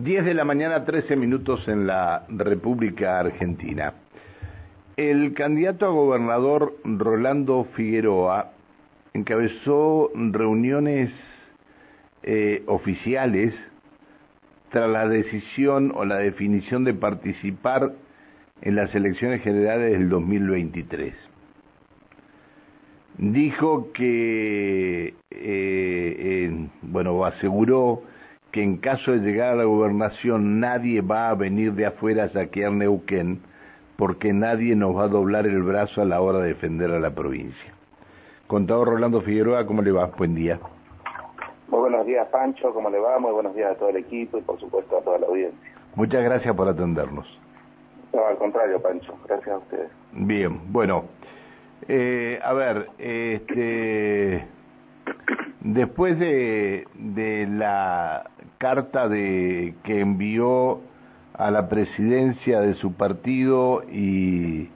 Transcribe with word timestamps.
10 0.00 0.26
de 0.26 0.34
la 0.34 0.44
mañana, 0.44 0.84
13 0.84 1.16
minutos 1.16 1.66
en 1.66 1.88
la 1.88 2.24
República 2.28 3.18
Argentina. 3.18 3.94
El 4.96 5.34
candidato 5.34 5.86
a 5.86 5.88
gobernador 5.88 6.76
Rolando 6.84 7.66
Figueroa 7.74 8.52
encabezó 9.12 10.12
reuniones 10.14 11.10
eh, 12.22 12.62
oficiales 12.66 13.52
tras 14.70 14.88
la 14.88 15.08
decisión 15.08 15.92
o 15.96 16.04
la 16.04 16.18
definición 16.18 16.84
de 16.84 16.94
participar 16.94 17.92
en 18.60 18.76
las 18.76 18.94
elecciones 18.94 19.42
generales 19.42 19.98
del 19.98 20.08
2023. 20.10 21.12
Dijo 23.16 23.90
que, 23.92 25.14
eh, 25.32 26.68
bueno, 26.82 27.24
aseguró 27.24 28.04
que 28.58 28.64
en 28.64 28.78
caso 28.78 29.12
de 29.12 29.18
llegar 29.18 29.52
a 29.52 29.54
la 29.54 29.62
gobernación 29.66 30.58
nadie 30.58 31.00
va 31.00 31.28
a 31.28 31.34
venir 31.36 31.74
de 31.74 31.86
afuera 31.86 32.24
a 32.24 32.28
saquear 32.30 32.72
Neuquén 32.72 33.40
porque 33.96 34.32
nadie 34.32 34.74
nos 34.74 34.96
va 34.96 35.04
a 35.04 35.08
doblar 35.08 35.46
el 35.46 35.62
brazo 35.62 36.02
a 36.02 36.04
la 36.04 36.20
hora 36.20 36.40
de 36.40 36.48
defender 36.48 36.90
a 36.90 36.98
la 36.98 37.10
provincia. 37.10 37.72
Contador 38.48 38.88
Rolando 38.88 39.20
Figueroa, 39.20 39.64
¿cómo 39.64 39.80
le 39.80 39.92
va? 39.92 40.06
Buen 40.06 40.34
día. 40.34 40.58
Muy 41.68 41.78
buenos 41.82 42.04
días, 42.04 42.26
Pancho, 42.32 42.74
¿cómo 42.74 42.90
le 42.90 42.98
va? 42.98 43.20
Muy 43.20 43.30
buenos 43.30 43.54
días 43.54 43.70
a 43.70 43.74
todo 43.76 43.90
el 43.90 43.98
equipo 43.98 44.38
y 44.38 44.42
por 44.42 44.58
supuesto 44.58 44.98
a 44.98 45.02
toda 45.02 45.18
la 45.18 45.28
audiencia. 45.28 45.72
Muchas 45.94 46.24
gracias 46.24 46.52
por 46.56 46.66
atendernos. 46.66 47.38
No, 48.12 48.26
al 48.26 48.38
contrario, 48.38 48.82
Pancho, 48.82 49.16
gracias 49.28 49.54
a 49.54 49.58
ustedes. 49.58 49.88
Bien, 50.14 50.72
bueno, 50.72 51.04
eh, 51.86 52.40
a 52.42 52.52
ver, 52.54 52.88
este, 52.98 54.44
después 55.60 56.18
de, 56.18 56.86
de 56.94 57.46
la 57.46 58.30
carta 58.58 59.08
de 59.08 59.74
que 59.84 60.00
envió 60.00 60.80
a 61.34 61.50
la 61.50 61.68
presidencia 61.68 62.60
de 62.60 62.74
su 62.74 62.94
partido 62.94 63.84
y 63.90 64.70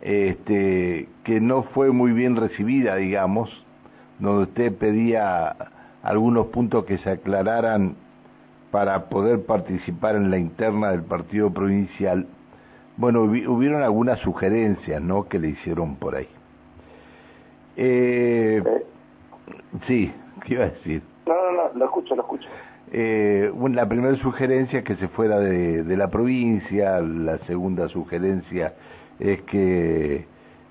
este 0.00 1.08
que 1.24 1.40
no 1.40 1.64
fue 1.64 1.90
muy 1.90 2.12
bien 2.12 2.36
recibida, 2.36 2.96
digamos, 2.96 3.50
donde 4.18 4.44
usted 4.44 4.74
pedía 4.74 5.54
algunos 6.02 6.46
puntos 6.46 6.84
que 6.86 6.98
se 6.98 7.10
aclararan 7.10 7.96
para 8.70 9.08
poder 9.08 9.44
participar 9.44 10.16
en 10.16 10.30
la 10.30 10.38
interna 10.38 10.90
del 10.90 11.02
partido 11.02 11.52
provincial. 11.52 12.26
Bueno, 12.96 13.22
hubieron 13.22 13.82
algunas 13.82 14.18
sugerencias, 14.20 15.02
¿no? 15.02 15.28
Que 15.28 15.38
le 15.38 15.48
hicieron 15.48 15.96
por 15.96 16.16
ahí. 16.16 16.28
Eh, 17.76 18.62
sí, 19.86 20.12
¿qué 20.44 20.54
iba 20.54 20.64
a 20.64 20.70
decir? 20.70 21.02
No, 21.26 21.34
no, 21.34 21.52
no, 21.52 21.78
lo 21.78 21.84
escucho, 21.84 22.14
lo 22.14 22.22
escucho. 22.22 22.48
Eh, 22.92 23.52
la 23.72 23.88
primera 23.88 24.16
sugerencia 24.16 24.80
es 24.80 24.84
que 24.84 24.96
se 24.96 25.08
fuera 25.08 25.38
de, 25.38 25.84
de, 25.84 25.96
la 25.96 26.08
provincia, 26.08 27.00
la 27.00 27.38
segunda 27.46 27.88
sugerencia 27.88 28.74
es 29.20 29.42
que 29.42 30.26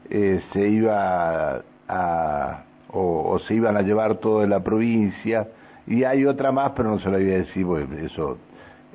eh, 0.10 0.42
se 0.52 0.68
iba 0.68 1.64
a, 1.88 2.64
o, 2.92 3.32
o, 3.32 3.40
se 3.40 3.54
iban 3.54 3.78
a 3.78 3.84
llevar 3.84 4.16
todo 4.16 4.42
de 4.42 4.48
la 4.48 4.62
provincia 4.62 5.48
y 5.88 6.04
hay 6.04 6.26
otra 6.26 6.52
más 6.52 6.72
pero 6.76 6.90
no 6.90 7.00
se 7.00 7.10
la 7.10 7.18
voy 7.18 7.32
a 7.32 7.38
decir 7.38 7.66
porque 7.66 8.06
eso 8.06 8.38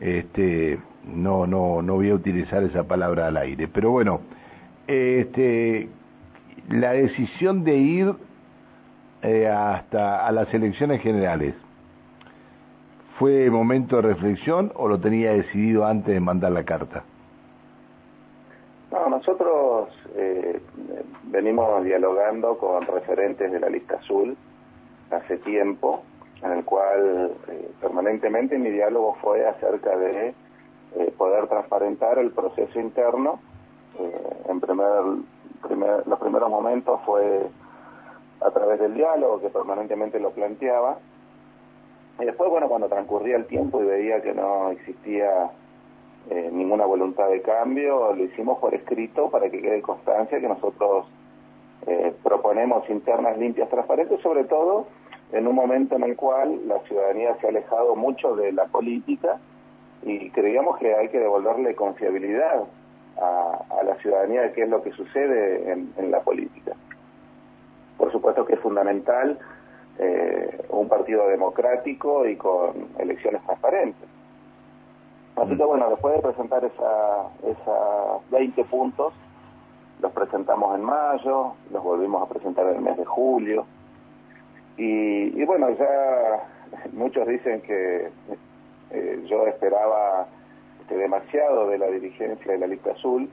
este 0.01 0.79
no 1.07 1.47
no 1.47 1.83
no 1.83 1.95
voy 1.95 2.11
a 2.11 2.15
utilizar 2.15 2.63
esa 2.65 2.85
palabra 2.85 3.29
al 3.29 3.37
aire 3.37 3.69
pero 3.69 3.91
bueno 3.91 4.21
este 4.87 5.89
la 6.69 6.93
decisión 6.93 7.65
de 7.65 7.77
ir 7.77 8.15
eh, 9.25 9.49
hasta 9.49 10.27
a 10.27 10.31
las 10.31 10.53
elecciones 10.55 11.03
generales 11.03 11.55
¿Fue 13.19 13.49
momento 13.49 13.97
de 13.97 14.03
reflexión 14.03 14.73
o 14.75 14.89
lo 14.89 14.99
tenía 14.99 15.33
decidido 15.33 15.87
antes 15.87 16.13
de 16.13 16.19
mandar 16.19 16.51
la 16.51 16.65
carta? 16.65 17.05
No, 18.91 19.09
nosotros 19.09 19.89
eh, 20.17 20.61
venimos 21.25 21.85
dialogando 21.85 22.59
con 22.59 22.85
referentes 22.85 23.53
de 23.53 23.61
la 23.61 23.69
lista 23.69 23.97
azul 23.97 24.37
hace 25.13 25.37
tiempo, 25.39 26.03
en 26.43 26.53
el 26.53 26.65
cual 26.65 27.31
eh, 27.49 27.71
permanentemente 27.81 28.59
mi 28.59 28.71
diálogo 28.71 29.17
fue 29.21 29.47
acerca 29.47 29.97
de 29.97 30.35
eh, 30.97 31.15
poder 31.17 31.47
transparentar 31.47 32.19
el 32.19 32.33
proceso 32.33 32.81
interno. 32.81 33.39
en 34.49 34.61
primer, 34.61 35.03
primer, 35.69 36.07
los 36.09 36.19
primeros 36.19 36.51
momentos 36.51 37.01
fue 37.07 37.47
a 38.41 38.51
través 38.51 38.81
del 38.81 38.95
diálogo 38.95 39.41
que 39.41 39.49
permanentemente 39.49 40.21
lo 40.21 40.31
planteaba 40.31 40.99
y 42.21 42.25
después, 42.25 42.49
bueno, 42.49 42.69
cuando 42.69 42.89
transcurría 42.89 43.37
el 43.37 43.47
tiempo 43.47 43.83
y 43.83 43.87
veía 43.87 44.23
que 44.23 44.33
no 44.33 44.71
existía 44.71 45.51
eh, 46.31 46.49
ninguna 46.53 46.87
voluntad 46.87 47.29
de 47.29 47.43
cambio, 47.43 48.13
lo 48.13 48.25
hicimos 48.25 48.59
por 48.59 48.75
escrito 48.75 49.31
para 49.31 49.51
que 49.51 49.61
quede 49.61 49.83
constancia 49.83 50.39
que 50.41 50.49
nosotros 50.49 51.07
eh, 51.87 52.15
proponemos 52.23 52.89
internas 52.89 53.37
limpias, 53.37 53.69
transparentes, 53.69 54.21
sobre 54.21 54.45
todo 54.45 54.87
en 55.33 55.49
un 55.49 55.57
momento 55.57 55.97
en 55.97 56.05
el 56.05 56.17
cual 56.17 56.69
la 56.69 56.79
ciudadanía 56.81 57.37
se 57.41 57.47
ha 57.47 57.51
alejado 57.51 57.97
mucho 57.97 58.37
de 58.37 58.53
la 58.53 58.67
política 58.67 59.39
y 60.03 60.31
creíamos 60.31 60.79
que 60.79 60.95
hay 60.95 61.09
que 61.09 61.19
devolverle 61.19 61.75
confiabilidad 61.75 62.63
a, 63.21 63.83
la 63.85 63.97
ciudadanía 63.97 64.43
de 64.43 64.53
qué 64.53 64.63
es 64.63 64.69
lo 64.69 64.83
que 64.83 64.93
sucede 64.93 65.73
en 65.73 66.11
la 66.11 66.21
política. 66.21 66.75
Por 67.99 68.11
supuesto 68.13 68.45
que 68.45 68.55
es 68.55 68.61
fundamental 68.61 69.39
eh, 69.99 70.65
un 70.71 70.89
partido 70.89 71.29
democrático 71.29 72.27
y 72.27 72.37
con 72.37 72.89
elecciones 72.99 73.43
transparentes. 73.45 74.09
Así 75.37 75.57
que 75.57 75.65
bueno, 75.65 75.89
después 75.91 76.15
de 76.15 76.23
presentar 76.23 76.65
esa, 76.65 77.29
esas 77.43 78.31
20 78.31 78.65
puntos, 78.65 79.13
los 80.01 80.13
presentamos 80.13 80.75
en 80.77 80.85
mayo, 80.85 81.55
los 81.73 81.83
volvimos 81.83 82.23
a 82.23 82.33
presentar 82.33 82.67
en 82.67 82.77
el 82.77 82.83
mes 82.83 82.97
de 82.97 83.05
julio, 83.05 83.67
y, 84.77 85.41
y 85.41 85.45
bueno, 85.45 85.71
ya 85.71 86.45
muchos 86.93 87.27
dicen 87.27 87.63
que 87.63 88.11
eh, 88.91 89.25
yo 89.27 89.47
esperaba 89.47 90.27
este, 90.81 90.97
demasiado 90.97 91.69
de 91.69 91.79
la 91.79 91.87
dirigencia 91.87 92.53
de 92.53 92.59
la 92.59 92.67
lista 92.67 92.93
azul, 92.93 93.29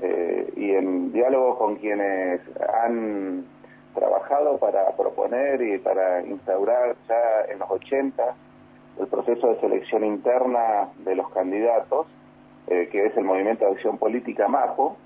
eh, 0.00 0.52
y 0.56 0.70
en 0.70 1.12
diálogo 1.12 1.58
con 1.58 1.76
quienes 1.76 2.40
han 2.82 3.44
trabajado 3.98 4.58
para 4.58 4.90
proponer 4.92 5.60
y 5.60 5.78
para 5.78 6.22
instaurar 6.22 6.96
ya 7.08 7.52
en 7.52 7.58
los 7.58 7.70
80 7.70 8.34
el 9.00 9.06
proceso 9.06 9.48
de 9.48 9.60
selección 9.60 10.04
interna 10.04 10.88
de 10.98 11.14
los 11.14 11.28
candidatos, 11.30 12.06
eh, 12.66 12.88
que 12.90 13.06
es 13.06 13.16
el 13.16 13.24
Movimiento 13.24 13.64
de 13.64 13.72
Acción 13.72 13.98
Política 13.98 14.48
MAPO, 14.48 14.96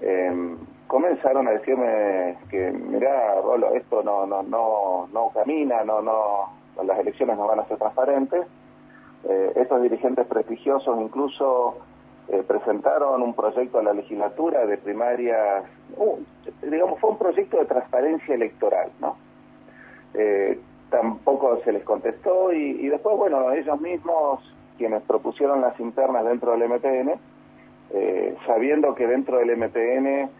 em, 0.00 0.56
comenzaron 0.86 1.48
a 1.48 1.52
decirme 1.52 2.36
que, 2.50 2.70
mira, 2.70 3.40
Rolo, 3.40 3.74
esto 3.74 4.02
no, 4.02 4.26
no, 4.26 4.42
no, 4.42 5.08
no 5.12 5.30
camina, 5.30 5.82
no, 5.84 6.00
no, 6.00 6.50
las 6.82 6.98
elecciones 6.98 7.36
no 7.36 7.46
van 7.46 7.60
a 7.60 7.66
ser 7.66 7.78
transparentes. 7.78 8.46
Eh, 9.28 9.52
estos 9.56 9.82
dirigentes 9.82 10.26
prestigiosos 10.26 11.00
incluso 11.00 11.78
eh, 12.28 12.42
presentaron 12.46 13.22
un 13.22 13.34
proyecto 13.34 13.78
a 13.78 13.82
la 13.82 13.92
legislatura 13.92 14.64
de 14.66 14.78
primarias, 14.78 15.64
uh, 15.96 16.16
digamos, 16.62 16.98
fue 16.98 17.10
un 17.10 17.18
proyecto 17.18 17.58
de 17.58 17.66
transparencia 17.66 18.34
electoral, 18.34 18.90
¿no? 19.00 19.16
Eh, 20.14 20.58
tampoco 20.90 21.60
se 21.64 21.72
les 21.72 21.82
contestó 21.82 22.52
y, 22.52 22.88
después, 22.88 23.16
bueno, 23.16 23.52
ellos 23.52 23.80
mismos, 23.80 24.40
quienes 24.78 25.02
propusieron 25.02 25.60
las 25.60 25.78
internas 25.80 26.24
dentro 26.24 26.52
del 26.52 26.68
MPN, 26.68 27.14
eh, 27.90 28.36
sabiendo 28.46 28.94
que 28.94 29.06
dentro 29.06 29.38
del 29.38 29.56
MPN 29.56 30.30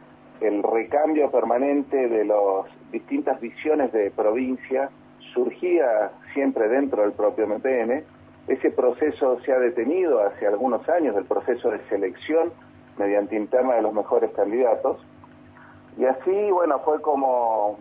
el 0.41 0.63
recambio 0.63 1.31
permanente 1.31 2.09
de 2.09 2.25
las 2.25 2.67
distintas 2.93 3.41
visiones 3.41 3.93
de 3.93 4.11
provincia 4.11 4.91
surgía 5.33 6.13
siempre 6.33 6.69
dentro 6.69 7.03
del 7.03 7.13
propio 7.13 7.47
MPN, 7.47 8.05
ese 8.47 8.71
proceso 8.71 9.41
se 9.41 9.53
ha 9.53 9.59
detenido 9.59 10.21
hace 10.21 10.47
algunos 10.47 10.87
años, 10.89 11.17
el 11.17 11.25
proceso 11.25 11.71
de 11.71 11.81
selección 11.89 12.53
mediante 12.99 13.37
interna 13.37 13.75
de 13.75 13.83
los 13.83 13.93
mejores 13.93 14.31
candidatos. 14.33 14.99
Y 15.97 16.05
así, 16.05 16.51
bueno, 16.51 16.81
fue 16.81 17.01
como 17.01 17.79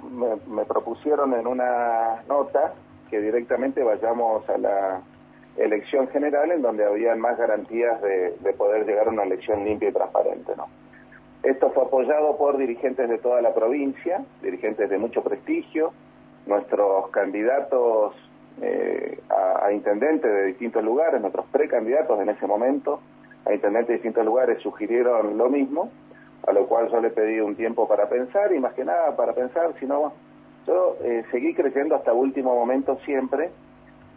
me, 0.47 0.65
propusieron 0.65 1.33
en 1.33 1.47
una 1.47 2.23
nota 2.29 2.73
que 3.09 3.19
directamente 3.19 3.83
vayamos 3.83 4.47
a 4.49 4.57
la 4.57 5.01
elección 5.57 6.07
general 6.07 6.51
en 6.51 6.61
donde 6.61 6.85
habían 6.85 7.19
más 7.19 7.37
garantías 7.37 8.01
de, 8.01 8.35
de, 8.39 8.53
poder 8.53 8.85
llegar 8.85 9.07
a 9.07 9.11
una 9.11 9.23
elección 9.23 9.63
limpia 9.65 9.89
y 9.89 9.93
transparente, 9.93 10.53
¿no? 10.55 10.67
Esto 11.43 11.71
fue 11.71 11.83
apoyado 11.83 12.37
por 12.37 12.57
dirigentes 12.57 13.09
de 13.09 13.17
toda 13.17 13.41
la 13.41 13.53
provincia, 13.53 14.23
dirigentes 14.41 14.89
de 14.89 14.97
mucho 14.97 15.21
prestigio, 15.21 15.91
nuestros 16.45 17.09
candidatos 17.09 18.15
eh, 18.61 19.19
a, 19.29 19.71
intendentes 19.71 20.31
de 20.31 20.45
distintos 20.45 20.83
lugares, 20.83 21.19
nuestros 21.21 21.45
precandidatos 21.47 22.19
en 22.21 22.29
ese 22.29 22.45
momento, 22.45 22.99
a 23.45 23.53
intendentes 23.53 23.87
de 23.87 23.93
distintos 23.95 24.25
lugares 24.25 24.61
sugirieron 24.61 25.37
lo 25.37 25.49
mismo, 25.49 25.91
a 26.47 26.53
lo 26.53 26.67
cual 26.67 26.89
yo 26.89 27.01
le 27.01 27.09
pedí 27.09 27.39
un 27.39 27.55
tiempo 27.55 27.87
para 27.87 28.07
pensar 28.07 28.53
y 28.53 28.59
más 28.59 28.73
que 28.73 28.85
nada 28.85 29.15
para 29.15 29.33
pensar, 29.33 29.73
sino 29.79 30.13
yo 30.67 30.97
eh, 31.01 31.23
seguí 31.31 31.53
creyendo 31.53 31.95
hasta 31.95 32.13
último 32.13 32.55
momento 32.55 32.97
siempre 33.05 33.49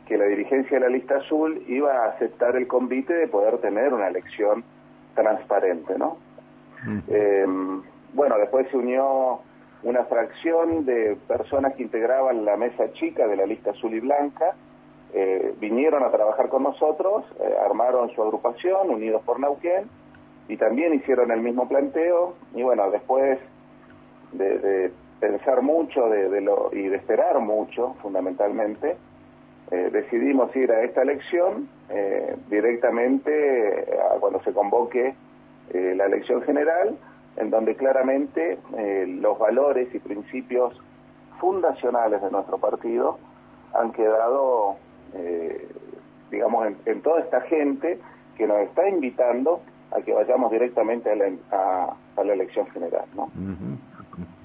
que 0.07 0.17
la 0.17 0.27
dirigencia 0.27 0.79
de 0.79 0.85
la 0.85 0.89
lista 0.89 1.17
azul 1.17 1.63
iba 1.67 1.93
a 1.93 2.11
aceptar 2.11 2.57
el 2.57 2.67
convite 2.67 3.13
de 3.13 3.27
poder 3.27 3.59
tener 3.59 3.93
una 3.93 4.09
elección 4.09 4.63
transparente, 5.15 5.99
¿no? 5.99 6.19
Em, 7.09 7.83
bueno, 8.15 8.39
después 8.39 8.69
se 8.71 8.77
unió 8.77 9.41
una 9.87 10.05
fracción 10.07 10.85
de 10.85 11.17
personas 11.29 11.75
que 11.77 11.85
integraban 11.85 12.45
la 12.45 12.57
mesa 12.57 12.93
chica 12.95 13.29
de 13.29 13.37
la 13.37 13.47
lista 13.47 13.71
azul 13.71 13.95
y 13.95 14.01
blanca, 14.01 14.57
eh, 15.15 15.55
vinieron 15.61 16.03
a 16.03 16.11
trabajar 16.11 16.49
con 16.49 16.65
nosotros, 16.65 17.25
eh, 17.39 17.55
armaron 17.65 18.11
su 18.11 18.21
agrupación, 18.21 18.91
Unidos 18.91 19.23
por 19.25 19.39
Neuquén, 19.39 19.89
y 20.49 20.57
también 20.57 20.93
hicieron 20.93 21.31
el 21.31 21.41
mismo 21.41 21.69
planteo, 21.69 22.35
y 22.53 22.65
bueno, 22.65 22.91
después 22.91 23.39
de, 24.33 24.91
pensar 25.21 25.63
mucho 25.63 26.09
de, 26.09 26.41
lo, 26.41 26.71
y 26.73 26.89
de 26.89 26.97
esperar 26.97 27.39
mucho, 27.39 27.95
fundamentalmente, 28.03 28.97
eh, 29.71 29.91
decidimos 29.93 30.55
ir 30.57 30.73
a 30.73 30.83
esta 30.83 31.03
elección 31.03 31.69
directamente 32.51 33.87
cuando 34.19 34.43
se 34.43 34.53
convoque 34.53 35.15
la 35.73 36.07
elección 36.07 36.43
general, 36.43 36.97
en 37.37 37.51
donde 37.51 37.77
claramente 37.77 38.59
los 39.21 39.39
valores 39.39 39.95
y 39.95 39.99
principios 39.99 40.75
fundacionales 41.39 42.23
de 42.23 42.31
nuestro 42.31 42.59
partido 42.59 43.19
han 43.75 43.93
quedado 43.93 44.77
eh, 45.15 45.69
digamos, 46.31 46.67
en, 46.85 47.03
toda 47.03 47.21
esta 47.21 47.41
gente 47.43 48.01
que 48.37 48.47
nos 48.47 48.59
está 48.59 48.89
invitando 48.89 49.61
a 49.93 50.01
que 50.03 50.13
vayamos 50.13 50.51
directamente 50.51 51.11
a 51.11 51.95
la, 52.25 52.33
elección 52.33 52.67
general, 52.69 53.05
¿no? 53.15 53.31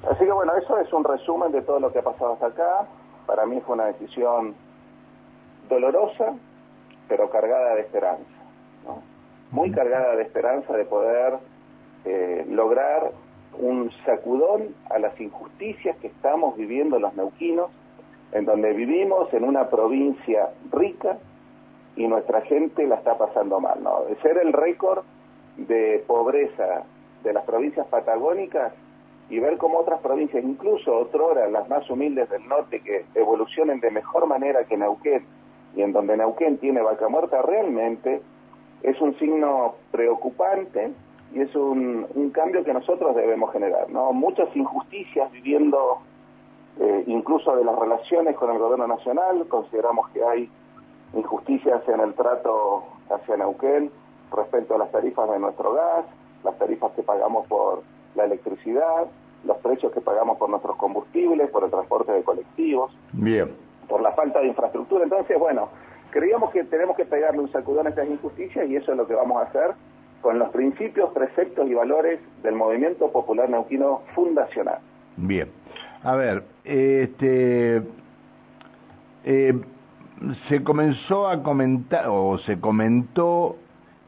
Así 0.10 0.26
que 0.26 0.32
bueno, 0.32 0.54
eso 0.56 0.78
es 0.80 0.92
un 0.94 1.04
resumen 1.04 1.52
de 1.52 1.62
todo 1.62 1.80
lo 1.80 1.92
que 1.92 2.00
ha 2.00 2.04
pasado 2.04 2.34
hasta 2.34 2.48
acá. 2.48 2.88
Para 3.26 3.46
mí 3.46 3.62
fue 3.62 3.76
una 3.76 3.86
decisión 3.86 4.56
dolorosa, 5.70 6.34
pero 7.08 7.30
cargada 7.30 7.76
de 7.76 7.82
esperanza, 7.82 8.24
¿no? 8.86 9.02
Muy 9.52 9.72
cargada 9.72 10.16
de 10.16 10.24
esperanza 10.24 10.74
de 10.74 10.86
poder 10.86 11.38
eh, 12.06 12.46
lograr 12.50 13.12
un 13.60 13.92
sacudón 14.06 14.76
a 14.90 15.00
las 15.00 15.20
injusticias 15.20 15.98
que 15.98 16.08
estamos 16.08 16.58
viviendo 16.58 17.00
los 17.00 17.14
neuquinos 17.16 17.70
en 18.32 18.46
donde 18.46 18.74
vivimos 18.74 19.34
en 19.34 19.44
una 19.44 19.70
provincia 19.70 20.50
rica 20.72 21.18
y 21.96 22.08
nuestra 22.08 22.42
gente 22.42 22.88
la 22.88 22.96
está 22.96 23.18
pasando 23.18 23.60
mal, 23.60 23.84
¿no? 23.84 24.06
De 24.06 24.16
ser 24.18 24.38
el 24.38 24.54
récord 24.54 25.04
de 25.58 26.04
pobreza 26.08 26.84
de 27.24 27.34
las 27.34 27.44
provincias 27.44 27.86
patagónicas 27.88 28.74
y 29.30 29.40
ver 29.40 29.58
cómo 29.58 29.80
otras 29.80 30.02
provincias, 30.02 30.44
incluso 30.44 30.98
otrora 30.98 31.48
las 31.50 31.68
más 31.70 31.90
humildes 31.90 32.30
del 32.30 32.48
norte, 32.48 32.82
que 32.82 33.06
evolucionen 33.16 33.80
de 33.80 33.92
mejor 33.92 34.28
manera 34.28 34.66
que 34.66 34.78
Neuquén, 34.78 35.26
y 35.76 35.82
en 35.82 35.94
donde 35.94 36.18
Neuquén 36.18 36.58
tiene 36.58 36.82
vaca 36.82 37.08
muerta 37.08 37.42
realmente, 37.42 38.22
es 38.84 39.00
un 39.00 39.18
signo 39.20 39.76
preocupante 39.92 40.92
y 41.34 41.42
es 41.42 41.56
un, 41.56 42.06
un 42.14 42.30
cambio 42.32 42.64
que 42.64 42.74
nosotros 42.74 43.16
debemos 43.16 43.52
generar, 43.52 43.90
¿no? 43.90 44.12
Muchas 44.12 44.54
injusticias 44.56 45.32
viviendo 45.32 46.00
eh, 46.80 47.04
incluso 47.08 47.56
de 47.56 47.64
las 47.64 47.78
relaciones 47.78 48.36
con 48.36 48.52
el 48.52 48.58
gobierno 48.58 48.88
nacional, 48.88 49.46
consideramos 49.48 50.10
que 50.10 50.24
hay 50.24 50.50
injusticias 51.14 51.88
en 51.88 52.00
el 52.00 52.14
trato 52.14 52.84
hacia 53.10 53.38
Neuquén 53.38 53.92
respecto 54.32 54.76
a 54.76 54.78
las 54.78 54.92
tarifas 54.92 55.30
de 55.30 55.40
nuestro 55.40 55.74
gas, 55.74 56.06
las 56.44 56.58
tarifas 56.58 56.92
que 56.94 57.04
pagamos 57.04 57.46
por 57.48 57.84
la 58.16 58.24
electricidad, 58.26 59.08
los 59.44 59.58
precios 59.58 59.92
que 59.92 60.02
pagamos 60.02 60.38
por 60.38 60.50
nuestros 60.50 60.76
combustibles, 60.78 61.50
por 61.50 61.64
el 61.64 61.72
transporte 61.72 62.12
de 62.14 62.24
colectivos, 62.24 62.92
Bien. 63.12 63.52
por 63.88 64.02
la 64.02 64.12
falta 64.14 64.40
de 64.40 64.48
infraestructura. 64.48 65.04
Entonces, 65.04 65.38
bueno, 65.38 65.70
creíamos 66.12 66.52
que 66.52 66.64
tenemos 66.64 66.96
que 66.96 67.06
pegarle 67.06 67.42
un 67.42 67.52
sacudón 67.52 67.88
a 67.88 67.90
estas 67.90 68.08
injusticias 68.08 68.70
y 68.70 68.76
eso 68.76 68.92
es 68.92 68.98
lo 68.98 69.08
que 69.08 69.16
vamos 69.16 69.38
a 69.38 69.46
hacer 69.46 69.76
con 70.22 70.40
los 70.40 70.50
principios, 70.50 71.12
preceptos 71.12 71.70
y 71.70 71.74
valores 71.74 72.20
del 72.44 72.56
movimiento 72.56 73.12
popular 73.12 73.50
neuquino 73.50 74.02
fundacional. 74.16 74.80
Bien. 75.18 75.50
A 76.04 76.16
ver, 76.16 76.44
este, 76.64 77.82
eh, 79.24 79.62
se 80.48 80.64
comenzó 80.64 81.28
a 81.28 81.44
comentar, 81.44 82.08
o 82.08 82.38
se 82.40 82.60
comentó, 82.60 83.58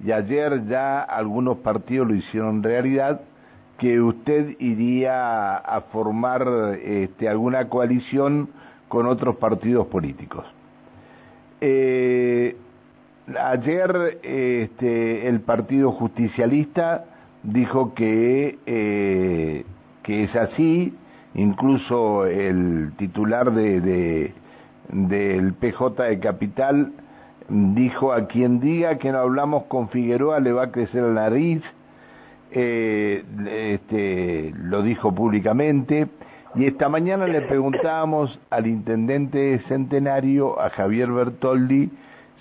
y 0.04 0.12
ayer 0.12 0.66
ya 0.68 1.02
algunos 1.02 1.58
partidos 1.60 2.08
lo 2.08 2.16
hicieron 2.16 2.64
realidad, 2.64 3.22
que 3.78 4.00
usted 4.00 4.56
iría 4.60 5.58
a 5.58 5.82
formar 5.82 6.78
este, 6.84 7.28
alguna 7.28 7.70
coalición 7.70 8.50
con 8.88 9.08
otros 9.08 9.38
partidos 9.38 9.88
políticos. 9.88 10.46
Eh, 11.62 12.56
ayer 13.40 14.20
este, 14.24 15.28
el 15.28 15.42
Partido 15.42 15.92
Justicialista 15.92 17.06
dijo 17.44 17.94
que, 17.94 18.58
eh, 18.66 19.66
que 20.04 20.24
es 20.24 20.36
así, 20.36 20.94
incluso 21.36 22.26
el 22.26 22.94
titular 22.98 23.52
de, 23.54 24.34
del 24.90 25.54
PJ 25.54 26.04
de 26.04 26.20
Capital 26.20 26.92
dijo 27.50 28.14
a 28.14 28.28
quien 28.28 28.60
diga 28.60 28.98
que 28.98 29.12
no 29.12 29.20
hablamos 29.20 29.64
con 29.64 29.90
Figueroa 29.90 30.40
le 30.40 30.54
va 30.54 30.64
a 30.64 30.72
crecer 30.72 31.04
la 31.04 31.30
nariz, 31.30 31.62
eh, 32.52 33.24
este, 33.50 34.54
lo 34.58 34.82
dijo 34.82 35.14
públicamente, 35.14 36.08
y 36.56 36.66
esta 36.66 36.88
mañana 36.88 37.26
le 37.26 37.42
preguntábamos 37.42 38.40
al 38.52 38.68
intendente 38.68 39.60
centenario, 39.68 40.60
a 40.62 40.70
Javier 40.70 41.12
Bertoldi, 41.12 41.90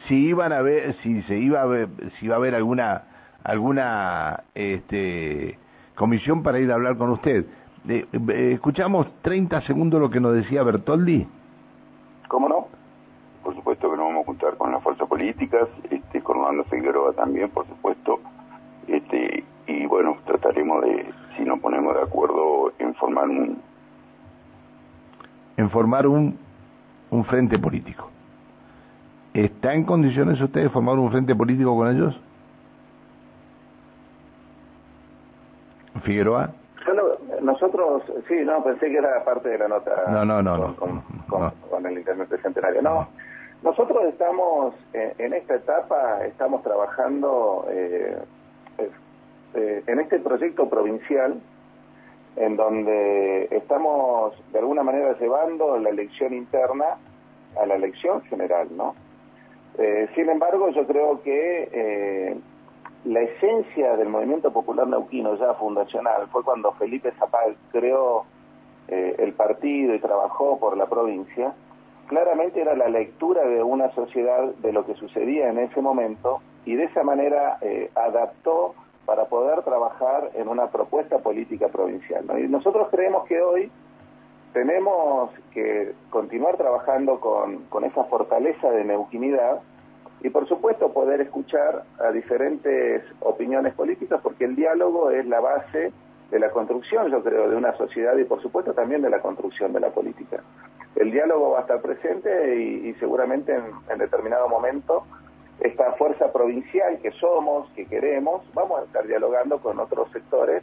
si 0.06 0.14
iban 0.28 0.52
a 0.52 0.62
ver, 0.62 0.94
si 1.02 1.22
se 1.22 1.36
iba 1.36 1.62
a 1.62 1.66
ver, 1.66 1.88
si 2.18 2.26
iba 2.26 2.34
a 2.34 2.38
haber 2.38 2.54
alguna, 2.54 3.02
alguna, 3.44 4.44
este, 4.54 5.58
comisión 5.94 6.42
para 6.42 6.58
ir 6.58 6.70
a 6.70 6.74
hablar 6.74 6.96
con 6.96 7.10
usted. 7.10 7.46
Eh, 7.88 8.06
escuchamos 8.54 9.06
30 9.22 9.60
segundos 9.62 10.00
lo 10.00 10.10
que 10.10 10.20
nos 10.20 10.34
decía 10.34 10.62
Bertoldi. 10.62 11.26
¿Cómo 12.28 12.48
no? 12.48 12.66
Por 13.42 13.54
supuesto 13.54 13.90
que 13.90 13.96
nos 13.96 14.06
vamos 14.06 14.22
a 14.22 14.26
juntar 14.26 14.56
con 14.56 14.72
las 14.72 14.82
fuerzas 14.82 15.08
políticas, 15.08 15.68
este, 15.90 16.22
con 16.22 16.38
Orlando 16.38 16.64
Figueroa 16.64 17.12
también, 17.12 17.50
por 17.50 17.66
supuesto. 17.66 18.20
Este, 18.86 19.44
y 19.66 19.86
bueno, 19.86 20.16
trataremos 20.24 20.82
de, 20.82 21.06
si 21.36 21.44
nos 21.44 21.58
ponemos 21.60 21.94
de 21.94 22.02
acuerdo, 22.02 22.72
en 22.78 22.94
formar 22.94 23.28
un... 23.28 23.58
En 25.56 25.70
formar 25.70 26.06
un, 26.06 26.38
un 27.10 27.24
frente 27.24 27.58
político. 27.58 28.10
¿Está 29.34 29.74
en 29.74 29.84
condiciones 29.84 30.40
usted 30.40 30.62
de 30.62 30.70
formar 30.70 30.98
un 30.98 31.10
frente 31.10 31.34
político 31.34 31.74
con 31.76 31.88
ellos? 31.88 32.20
Figueroa 36.02 36.50
nosotros, 37.42 38.02
sí, 38.28 38.34
no, 38.44 38.62
pensé 38.62 38.86
que 38.86 38.98
era 38.98 39.24
parte 39.24 39.48
de 39.48 39.58
la 39.58 39.68
nota. 39.68 40.04
No, 40.08 40.24
no, 40.24 40.42
no. 40.42 40.76
Con, 40.76 41.02
con, 41.28 41.86
el 41.86 41.98
Internet 41.98 42.28
Centenario. 42.42 42.82
No, 42.82 43.08
nosotros 43.62 44.04
estamos, 44.04 44.74
en, 44.92 45.32
esta 45.32 45.56
etapa, 45.56 46.24
estamos 46.24 46.62
trabajando 46.62 47.66
eh, 47.70 48.18
eh, 49.54 49.82
en 49.86 50.00
este 50.00 50.18
proyecto 50.20 50.68
provincial, 50.68 51.40
en 52.36 52.56
donde 52.56 53.48
estamos 53.50 54.34
de 54.52 54.58
alguna 54.58 54.82
manera 54.82 55.16
llevando 55.18 55.76
la 55.78 55.90
elección 55.90 56.32
interna 56.32 56.96
a 57.60 57.66
la 57.66 57.74
elección 57.74 58.22
general, 58.22 58.68
¿no? 58.76 58.94
Eh, 59.78 60.08
sin 60.14 60.28
embargo, 60.28 60.70
yo 60.70 60.86
creo 60.86 61.22
que 61.22 62.40
la 63.04 63.20
esencia 63.20 63.96
del 63.96 64.08
movimiento 64.08 64.52
popular 64.52 64.86
neuquino 64.86 65.34
ya 65.34 65.54
fundacional 65.54 66.28
fue 66.28 66.44
cuando 66.44 66.72
Felipe 66.72 67.10
Zapal 67.18 67.56
creó 67.72 68.24
eh, 68.88 69.16
el 69.18 69.32
partido 69.32 69.94
y 69.94 69.98
trabajó 69.98 70.58
por 70.58 70.76
la 70.76 70.86
provincia, 70.86 71.52
claramente 72.06 72.60
era 72.60 72.76
la 72.76 72.88
lectura 72.88 73.44
de 73.44 73.62
una 73.62 73.90
sociedad 73.92 74.54
de 74.56 74.72
lo 74.72 74.86
que 74.86 74.94
sucedía 74.94 75.48
en 75.48 75.58
ese 75.58 75.80
momento 75.80 76.40
y 76.64 76.76
de 76.76 76.84
esa 76.84 77.02
manera 77.02 77.58
eh, 77.60 77.90
adaptó 77.94 78.74
para 79.04 79.24
poder 79.24 79.62
trabajar 79.62 80.30
en 80.34 80.46
una 80.46 80.68
propuesta 80.68 81.18
política 81.18 81.68
provincial. 81.68 82.24
Y 82.38 82.48
nosotros 82.48 82.88
creemos 82.90 83.24
que 83.26 83.40
hoy 83.40 83.70
tenemos 84.52 85.30
que 85.52 85.94
continuar 86.10 86.56
trabajando 86.56 87.20
con, 87.20 87.84
esa 87.84 88.04
fortaleza 88.04 88.70
de 88.70 88.84
neuquinidad 88.84 89.60
y 90.22 90.30
por 90.30 90.46
supuesto 90.46 90.92
poder 90.92 91.20
escuchar 91.20 91.84
a 91.98 92.12
diferentes 92.12 93.02
opiniones 93.20 93.74
políticas 93.74 94.20
porque 94.22 94.44
el 94.44 94.54
diálogo 94.54 95.10
es 95.10 95.26
la 95.26 95.40
base 95.40 95.92
de 96.30 96.38
la 96.38 96.50
construcción, 96.50 97.10
yo 97.10 97.22
creo, 97.22 97.50
de 97.50 97.56
una 97.56 97.76
sociedad 97.76 98.16
y 98.16 98.24
por 98.24 98.40
supuesto 98.40 98.72
también 98.72 99.02
de 99.02 99.10
la 99.10 99.20
construcción 99.20 99.72
de 99.72 99.80
la 99.80 99.90
política. 99.90 100.42
El 100.96 101.10
diálogo 101.10 101.52
va 101.52 101.58
a 101.58 101.62
estar 101.62 101.80
presente 101.80 102.56
y, 102.56 102.94
seguramente 102.94 103.54
en, 103.54 103.98
determinado 103.98 104.48
momento 104.48 105.04
esta 105.60 105.92
fuerza 105.92 106.32
provincial 106.32 106.98
que 107.00 107.12
somos, 107.12 107.70
que 107.70 107.86
queremos, 107.86 108.42
vamos 108.52 108.80
a 108.80 108.84
estar 108.84 109.06
dialogando 109.06 109.58
con 109.58 109.78
otros 109.78 110.10
sectores 110.10 110.62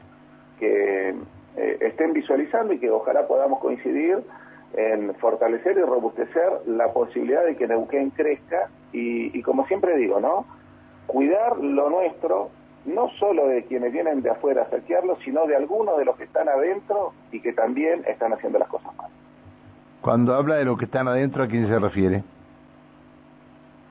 que 0.59 1.15
eh, 1.59 1.77
estén 1.81 2.13
visualizando 2.13 2.73
y 2.73 2.79
que 2.79 2.89
ojalá 2.89 3.27
podamos 3.27 3.59
coincidir 3.59 4.23
en 4.73 5.13
fortalecer 5.15 5.77
y 5.77 5.81
robustecer 5.81 6.61
la 6.67 6.93
posibilidad 6.93 7.43
de 7.43 7.57
que 7.57 7.67
Neuquén 7.67 8.11
crezca 8.11 8.69
y, 8.93 9.37
y 9.37 9.41
como 9.41 9.65
siempre 9.67 9.97
digo, 9.97 10.21
¿no? 10.21 10.45
Cuidar 11.05 11.57
lo 11.57 11.89
nuestro, 11.89 12.49
no 12.85 13.09
solo 13.19 13.47
de 13.47 13.63
quienes 13.65 13.91
vienen 13.91 14.21
de 14.21 14.29
afuera 14.29 14.61
a 14.61 14.69
saquearlo, 14.69 15.17
sino 15.25 15.47
de 15.47 15.57
algunos 15.57 15.97
de 15.97 16.05
los 16.05 16.15
que 16.15 16.23
están 16.23 16.47
adentro 16.47 17.11
y 17.31 17.41
que 17.41 17.51
también 17.51 18.05
están 18.07 18.31
haciendo 18.31 18.57
las 18.57 18.69
cosas 18.69 18.95
mal. 18.95 19.11
Cuando 20.01 20.35
habla 20.35 20.55
de 20.55 20.63
los 20.63 20.77
que 20.77 20.85
están 20.85 21.09
adentro, 21.09 21.43
¿a 21.43 21.47
quién 21.47 21.67
se 21.67 21.77
refiere? 21.77 22.23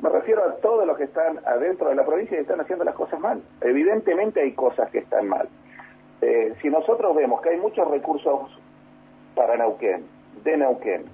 Me 0.01 0.09
refiero 0.09 0.43
a 0.43 0.55
todos 0.63 0.87
los 0.87 0.97
que 0.97 1.05
están 1.05 1.39
adentro 1.45 1.91
de 1.91 1.97
la 1.97 2.07
provincia 2.07 2.39
y 2.39 2.41
están 2.41 2.61
haciendo 2.61 2.85
las 2.85 2.95
cosas 2.95 3.21
mal. 3.21 3.43
Evidentemente 3.61 4.41
hay 4.41 4.53
cosas 4.53 4.89
que 4.91 4.99
están 4.99 5.29
mal. 5.29 5.49
Eh, 6.21 6.55
si 6.61 6.69
nosotros 6.69 7.15
vemos 7.15 7.41
que 7.41 7.51
hay 7.51 7.59
muchos 7.59 7.89
recursos 7.91 8.51
para 9.35 9.57
Neuquén, 9.57 10.05
de 10.43 10.57
Neuquén, 10.57 11.05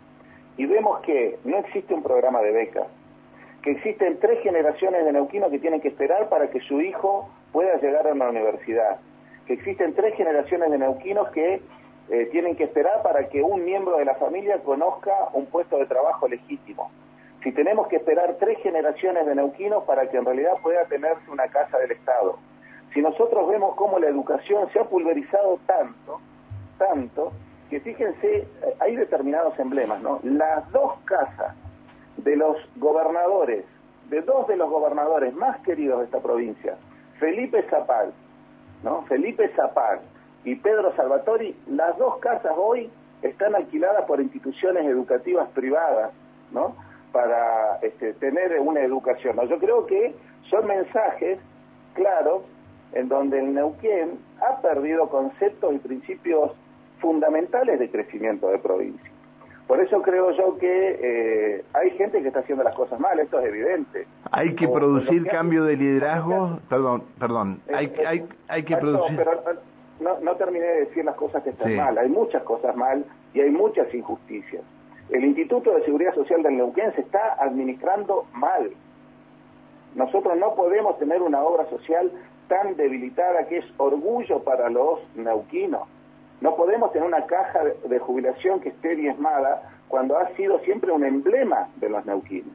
y 0.56 0.66
vemos 0.66 1.00
que 1.00 1.38
no 1.44 1.58
existe 1.58 1.94
un 1.94 2.02
programa 2.02 2.40
de 2.40 2.52
becas, 2.52 2.87
que 3.62 3.73
existen 3.73 4.18
tres 4.20 4.40
generaciones 4.42 5.04
de 5.04 5.12
neuquinos 5.12 5.50
que 5.50 5.58
tienen 5.58 5.80
que 5.80 5.88
esperar 5.88 6.28
para 6.28 6.50
que 6.50 6.61
su 6.61 6.80
hijo 6.80 7.30
pueda 7.52 7.76
llegar 7.80 8.06
a 8.06 8.12
una 8.12 8.28
universidad, 8.28 8.99
que 9.46 9.54
existen 9.54 9.94
tres 9.94 10.14
generaciones 10.16 10.70
de 10.70 10.78
neuquinos 10.78 11.30
que 11.30 11.62
eh, 12.11 12.28
tienen 12.30 12.56
que 12.56 12.64
esperar 12.64 13.02
para 13.02 13.28
que 13.28 13.42
un 13.42 13.64
miembro 13.64 13.96
de 13.96 14.04
la 14.04 14.14
familia 14.16 14.58
conozca 14.58 15.12
un 15.32 15.46
puesto 15.46 15.78
de 15.78 15.87
trabajo 15.87 16.28
legítimo. 16.28 16.90
Si 17.42 17.52
tenemos 17.52 17.88
que 17.88 17.96
esperar 17.96 18.37
tres 18.38 18.58
generaciones 18.62 19.26
de 19.26 19.34
neuquinos 19.34 19.84
para 19.84 20.08
que 20.08 20.18
en 20.18 20.25
realidad 20.25 20.52
pueda 20.62 20.84
tenerse 20.84 21.30
una 21.30 21.49
casa 21.49 21.78
del 21.78 21.92
Estado. 21.92 22.38
Si 22.95 23.03
nosotros 23.03 23.49
vemos 23.49 23.75
cómo 23.75 23.99
la 23.99 24.07
educación 24.07 24.71
se 24.73 24.79
ha 24.79 24.85
pulverizado 24.85 25.59
tanto, 25.67 26.21
tanto, 26.79 27.33
que 27.69 27.81
fíjense, 27.81 28.37
eh, 28.37 28.47
hay 28.79 28.95
determinados 28.95 29.59
emblemas, 29.59 30.01
¿no? 30.01 30.21
Las 30.23 30.71
dos 30.71 31.01
casas 31.05 31.57
de 32.19 32.37
los 32.37 32.57
gobernadores, 32.77 33.65
de 34.11 34.23
dos 34.23 34.47
de 34.47 34.57
los 34.57 34.71
gobernadores 34.71 35.35
más 35.35 35.59
queridos 35.63 35.99
de 35.99 36.05
esta 36.05 36.21
provincia, 36.21 36.77
Felipe 37.19 37.65
Zapal, 37.69 38.13
¿no? 38.85 39.03
Felipe 39.07 39.49
Zapal 39.57 39.99
y 40.45 40.55
Pedro 40.55 40.95
Salvatori, 40.95 41.57
las 41.67 41.99
dos 41.99 42.19
casas 42.19 42.53
hoy 42.57 42.89
están 43.23 43.57
alquiladas 43.57 44.05
por 44.05 44.21
instituciones 44.21 44.85
educativas 44.87 45.49
privadas, 45.51 46.13
¿no? 46.53 46.77
Para 47.11 47.79
este, 47.83 48.13
tener 48.15 48.61
una 48.61 48.83
educación. 48.83 49.37
Yo 49.49 49.59
creo 49.59 49.85
que 49.87 50.15
son 50.49 50.67
mensajes 50.67 51.41
claros 51.95 52.43
en 52.95 53.09
donde 53.09 53.39
el 53.39 53.55
Neuquén 53.55 54.19
ha 54.41 54.61
perdido 54.61 55.09
conceptos 55.09 55.75
y 55.75 55.79
principios 55.79 56.53
fundamentales 57.01 57.79
de 57.79 57.91
crecimiento 57.91 58.49
de 58.49 58.59
provincia. 58.59 59.11
Por 59.67 59.81
eso 59.81 60.03
creo 60.03 60.31
yo 60.33 60.59
que 60.59 60.99
eh, 61.03 61.65
hay 61.73 61.91
gente 61.93 62.21
que 62.21 62.29
está 62.29 62.41
haciendo 62.41 62.65
las 62.65 62.75
cosas 62.75 63.01
mal, 63.01 63.19
esto 63.19 63.41
es 63.41 63.47
evidente. 63.47 64.07
Hay 64.31 64.55
que 64.55 64.69
producir 64.69 65.27
cambio 65.27 65.65
de 65.65 65.77
liderazgo, 65.77 66.61
perdón, 66.69 67.05
perdón, 67.19 67.61
hay, 67.75 67.93
hay, 68.07 68.27
hay 68.49 68.63
que 68.63 68.77
producir... 68.77 69.17
Pero 69.17 69.41
no, 70.01 70.21
no 70.21 70.37
terminé 70.37 70.67
de 70.67 70.81
decir 70.87 71.05
las 71.05 71.15
cosas 71.15 71.43
que 71.43 71.51
están 71.51 71.77
mal, 71.77 71.97
hay 71.97 72.09
muchas 72.09 72.43
cosas 72.43 72.77
mal 72.77 73.05
y 73.33 73.41
hay 73.41 73.51
muchas 73.51 73.93
injusticias. 73.95 74.63
El 75.11 75.25
Instituto 75.25 75.75
de 75.75 75.85
Seguridad 75.85 76.15
Social 76.15 76.43
del 76.43 76.57
Neuquén 76.57 76.93
se 76.95 77.03
está 77.03 77.37
administrando 77.39 78.27
mal. 78.35 78.71
Nosotros 79.95 80.37
no 80.37 80.55
podemos 80.55 80.99
tener 80.99 81.23
una 81.23 81.43
obra 81.43 81.67
social 81.71 82.11
tan 82.49 82.77
debilitada 82.77 83.47
que 83.47 83.59
es 83.59 83.67
orgullo 83.79 84.43
para 84.43 84.69
los 84.69 85.01
neuquinos. 85.17 85.83
No 86.41 86.57
podemos 86.57 86.93
tener 86.93 87.07
una 87.07 87.27
caja 87.27 87.61
de 87.65 87.99
jubilación 87.99 88.61
que 88.61 88.71
esté 88.71 88.97
diezmada 88.97 89.71
cuando 89.89 90.19
ha 90.19 90.29
sido 90.37 90.59
siempre 90.61 90.93
un 90.93 91.05
emblema 91.05 91.69
de 91.77 91.89
los 91.89 92.05
neuquinos. 92.05 92.53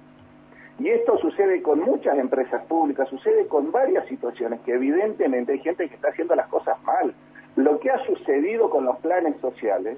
Y 0.79 0.89
esto 0.89 1.17
sucede 1.17 1.61
con 1.61 1.81
muchas 1.81 2.17
empresas 2.17 2.63
públicas, 2.65 3.09
sucede 3.09 3.47
con 3.47 3.71
varias 3.71 4.05
situaciones 4.07 4.61
que 4.61 4.73
evidentemente 4.73 5.51
hay 5.53 5.59
gente 5.59 5.89
que 5.89 5.95
está 5.95 6.09
haciendo 6.09 6.35
las 6.35 6.47
cosas 6.47 6.81
mal. 6.83 7.13
Lo 7.57 7.79
que 7.79 7.91
ha 7.91 7.99
sucedido 8.05 8.69
con 8.69 8.85
los 8.85 8.97
planes 8.99 9.35
sociales 9.41 9.97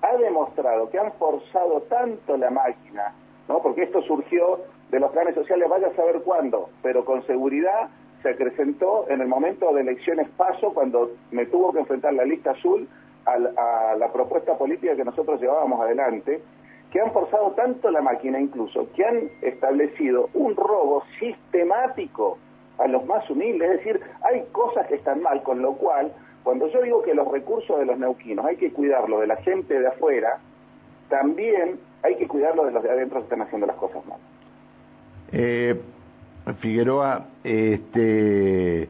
ha 0.00 0.16
demostrado 0.16 0.90
que 0.90 0.98
han 0.98 1.12
forzado 1.14 1.82
tanto 1.82 2.36
la 2.36 2.50
máquina, 2.50 3.14
¿no? 3.48 3.60
Porque 3.62 3.82
esto 3.82 4.00
surgió 4.02 4.60
de 4.90 5.00
los 5.00 5.10
planes 5.10 5.34
sociales, 5.34 5.68
vaya 5.68 5.88
a 5.88 5.96
saber 5.96 6.20
cuándo, 6.22 6.68
pero 6.82 7.04
con 7.04 7.26
seguridad 7.26 7.88
se 8.22 8.30
acrecentó 8.30 9.06
en 9.08 9.20
el 9.20 9.28
momento 9.28 9.72
de 9.74 9.82
elecciones 9.82 10.28
paso 10.36 10.72
cuando 10.72 11.10
me 11.30 11.46
tuvo 11.46 11.72
que 11.72 11.80
enfrentar 11.80 12.14
la 12.14 12.24
lista 12.24 12.52
azul 12.52 12.88
a, 13.24 13.94
la 13.96 14.12
propuesta 14.12 14.56
política 14.56 14.96
que 14.96 15.04
nosotros 15.04 15.40
llevábamos 15.40 15.80
adelante, 15.80 16.40
que 16.90 17.00
han 17.00 17.12
forzado 17.12 17.52
tanto 17.52 17.90
la 17.90 18.00
máquina 18.00 18.40
incluso, 18.40 18.88
que 18.94 19.04
han 19.04 19.30
establecido 19.40 20.28
un 20.34 20.56
robo 20.56 21.04
sistemático 21.18 22.38
a 22.78 22.88
los 22.88 23.04
más 23.06 23.28
humildes, 23.30 23.70
es 23.70 23.76
decir, 23.78 24.00
hay 24.22 24.44
cosas 24.52 24.86
que 24.86 24.96
están 24.96 25.22
mal, 25.22 25.42
con 25.42 25.62
lo 25.62 25.74
cual, 25.74 26.12
cuando 26.42 26.68
yo 26.68 26.82
digo 26.82 27.02
que 27.02 27.14
los 27.14 27.30
recursos 27.30 27.78
de 27.78 27.86
los 27.86 27.98
neuquinos 27.98 28.44
hay 28.44 28.56
que 28.56 28.72
cuidarlo 28.72 29.20
de 29.20 29.28
la 29.28 29.36
gente 29.36 29.78
de 29.78 29.86
afuera, 29.86 30.38
también 31.08 31.78
hay 32.02 32.16
que 32.16 32.26
cuidarlo 32.26 32.64
de 32.64 32.72
los 32.72 32.82
de 32.82 32.90
adentro 32.90 33.18
que 33.18 33.24
están 33.24 33.42
haciendo 33.42 33.66
las 33.66 33.76
cosas 33.76 34.04
mal. 34.06 34.18
Eh, 35.30 35.80
Figueroa, 36.60 37.26
este, 37.44 38.88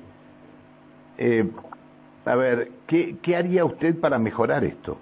eh, 1.19 1.51
a 2.25 2.35
ver, 2.35 2.71
¿qué, 2.87 3.17
¿qué 3.23 3.37
haría 3.37 3.65
usted 3.65 3.99
para 4.01 4.19
mejorar 4.19 4.65
esto? 4.65 4.97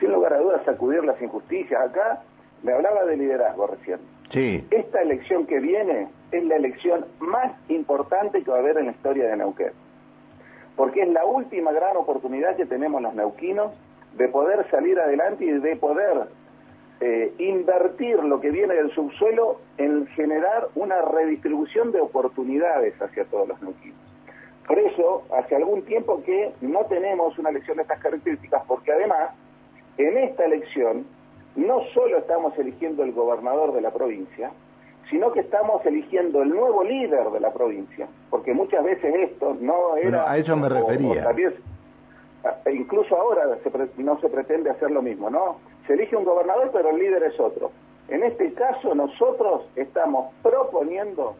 Sin 0.00 0.12
lugar 0.12 0.32
a 0.34 0.38
dudas, 0.38 0.64
sacudir 0.64 1.04
las 1.04 1.20
injusticias. 1.20 1.80
Acá 1.80 2.22
me 2.62 2.72
hablaba 2.72 3.04
de 3.04 3.16
liderazgo 3.16 3.66
recién. 3.66 3.98
Sí. 4.30 4.64
Esta 4.70 5.00
elección 5.02 5.46
que 5.46 5.60
viene 5.60 6.08
es 6.32 6.44
la 6.44 6.56
elección 6.56 7.06
más 7.20 7.52
importante 7.68 8.42
que 8.42 8.50
va 8.50 8.58
a 8.58 8.60
haber 8.60 8.78
en 8.78 8.86
la 8.86 8.92
historia 8.92 9.28
de 9.28 9.36
Neuquén. 9.36 9.72
Porque 10.76 11.02
es 11.02 11.08
la 11.08 11.24
última 11.24 11.72
gran 11.72 11.96
oportunidad 11.96 12.56
que 12.56 12.66
tenemos 12.66 13.02
los 13.02 13.14
neuquinos 13.14 13.72
de 14.16 14.28
poder 14.28 14.68
salir 14.70 14.98
adelante 14.98 15.44
y 15.44 15.52
de 15.52 15.76
poder 15.76 16.28
eh, 17.00 17.32
invertir 17.38 18.22
lo 18.24 18.40
que 18.40 18.50
viene 18.50 18.74
del 18.74 18.90
subsuelo 18.92 19.60
en 19.76 20.06
generar 20.08 20.68
una 20.74 21.00
redistribución 21.02 21.92
de 21.92 22.00
oportunidades 22.00 23.00
hacia 23.00 23.24
todos 23.26 23.48
los 23.48 23.62
neuquinos. 23.62 23.98
Por 24.66 24.78
eso, 24.78 25.22
hace 25.32 25.56
algún 25.56 25.82
tiempo 25.82 26.22
que 26.24 26.52
no 26.60 26.84
tenemos 26.86 27.38
una 27.38 27.50
elección 27.50 27.76
de 27.76 27.84
estas 27.84 28.00
características, 28.00 28.62
porque 28.66 28.92
además, 28.92 29.30
en 29.96 30.18
esta 30.18 30.44
elección, 30.44 31.06
no 31.56 31.82
solo 31.94 32.18
estamos 32.18 32.58
eligiendo 32.58 33.02
el 33.02 33.12
gobernador 33.12 33.72
de 33.72 33.80
la 33.80 33.92
provincia, 33.92 34.50
sino 35.08 35.32
que 35.32 35.40
estamos 35.40 35.84
eligiendo 35.86 36.42
el 36.42 36.50
nuevo 36.50 36.84
líder 36.84 37.30
de 37.30 37.40
la 37.40 37.52
provincia, 37.52 38.08
porque 38.28 38.52
muchas 38.52 38.84
veces 38.84 39.14
esto 39.14 39.56
no 39.60 39.96
era... 39.96 40.30
a 40.30 40.36
eso 40.36 40.56
me 40.56 40.68
refería. 40.68 41.26
E 42.64 42.72
incluso 42.72 43.16
ahora 43.16 43.42
no 43.96 44.20
se 44.20 44.28
pretende 44.28 44.70
hacer 44.70 44.90
lo 44.90 45.02
mismo, 45.02 45.30
¿no? 45.30 45.58
Se 45.88 45.94
elige 45.94 46.14
un 46.16 46.24
gobernador, 46.24 46.70
pero 46.70 46.90
el 46.90 46.98
líder 46.98 47.22
es 47.22 47.40
otro. 47.40 47.72
En 48.08 48.22
este 48.22 48.52
caso, 48.52 48.94
nosotros 48.94 49.62
estamos 49.74 50.34
proponiendo 50.42 51.34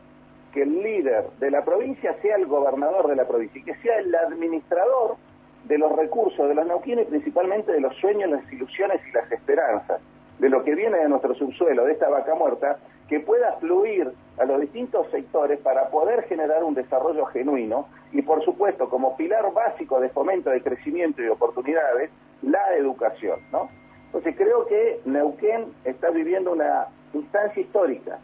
que 0.54 0.62
el 0.62 0.82
líder 0.82 1.28
de 1.38 1.50
la 1.50 1.62
provincia 1.66 2.16
sea 2.22 2.36
el 2.36 2.46
gobernador 2.46 3.08
de 3.08 3.16
la 3.16 3.28
provincia 3.28 3.60
y 3.60 3.64
que 3.64 3.76
sea 3.76 3.98
el 3.98 4.14
administrador 4.14 5.16
de 5.64 5.76
los 5.76 5.94
recursos 5.94 6.48
de 6.48 6.54
los 6.54 6.66
neuquinos 6.66 7.04
y 7.04 7.10
principalmente 7.10 7.72
de 7.72 7.80
los 7.80 7.94
sueños, 7.96 8.30
las 8.30 8.50
ilusiones 8.50 9.02
y 9.06 9.12
las 9.12 9.30
esperanzas, 9.30 10.00
de 10.38 10.48
lo 10.48 10.64
que 10.64 10.74
viene 10.74 10.96
de 10.96 11.10
nuestro 11.10 11.34
subsuelo, 11.34 11.84
de 11.84 11.92
esta 11.92 12.08
vaca 12.08 12.34
muerta, 12.34 12.78
que 13.06 13.20
pueda 13.20 13.52
fluir 13.60 14.10
a 14.38 14.46
los 14.46 14.62
distintos 14.62 15.10
sectores 15.10 15.60
para 15.60 15.90
poder 15.90 16.22
generar 16.22 16.64
un 16.64 16.72
desarrollo 16.72 17.26
genuino 17.26 17.86
y, 18.12 18.22
por 18.22 18.42
supuesto, 18.42 18.88
como 18.88 19.14
pilar 19.14 19.52
básico 19.52 20.00
de 20.00 20.08
fomento 20.08 20.48
de 20.48 20.62
crecimiento 20.62 21.22
y 21.22 21.28
oportunidades, 21.28 22.10
la 22.40 22.74
educación, 22.76 23.40
¿no? 23.52 23.68
Entonces 24.08 24.34
creo 24.36 24.66
que 24.66 25.00
Neuquén 25.04 25.66
está 25.84 26.10
viviendo 26.10 26.52
una 26.52 26.86
instancia 27.14 27.62
histórica 27.62 28.18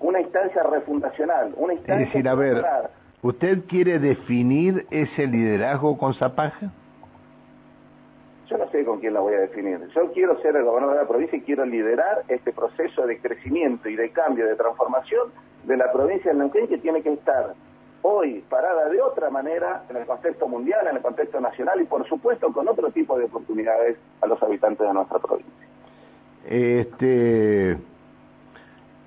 una 0.00 0.20
instancia 0.20 0.62
refundacional, 0.62 1.52
una 1.56 1.74
instancia... 1.74 2.06
Es 2.06 2.12
decir, 2.12 2.28
a 2.28 2.34
ver, 2.34 2.64
¿usted 3.22 3.64
quiere 3.68 3.98
definir 3.98 4.86
ese 4.90 5.26
liderazgo 5.26 5.98
con 5.98 6.14
Zapaja? 6.14 6.70
Yo 8.48 8.56
no 8.56 8.68
sé 8.70 8.84
con 8.84 8.98
quién 9.00 9.12
la 9.12 9.20
voy 9.20 9.34
a 9.34 9.40
definir. 9.40 9.78
Yo 9.94 10.10
quiero 10.12 10.40
ser 10.40 10.56
el 10.56 10.64
gobernador 10.64 10.96
de 10.96 11.02
la 11.02 11.08
provincia 11.08 11.36
y 11.36 11.42
quiero 11.42 11.66
liderar 11.66 12.22
este 12.28 12.52
proceso 12.52 13.06
de 13.06 13.18
crecimiento 13.18 13.88
y 13.90 13.96
de 13.96 14.10
cambio, 14.10 14.46
de 14.46 14.56
transformación 14.56 15.30
de 15.64 15.76
la 15.76 15.92
provincia 15.92 16.32
de 16.32 16.38
Neuquén 16.38 16.66
que 16.66 16.78
tiene 16.78 17.02
que 17.02 17.12
estar 17.12 17.54
hoy 18.02 18.44
parada 18.48 18.88
de 18.88 19.00
otra 19.00 19.30
manera 19.30 19.84
en 19.88 19.96
el 19.96 20.06
contexto 20.06 20.48
mundial, 20.48 20.86
en 20.88 20.96
el 20.96 21.02
contexto 21.02 21.40
nacional 21.40 21.80
y 21.80 21.84
por 21.84 22.06
supuesto 22.08 22.52
con 22.52 22.68
otro 22.68 22.90
tipo 22.90 23.18
de 23.18 23.24
oportunidades 23.24 23.96
a 24.20 24.26
los 24.26 24.42
habitantes 24.42 24.86
de 24.86 24.92
nuestra 24.92 25.18
provincia. 25.18 25.66
Este 26.46 27.76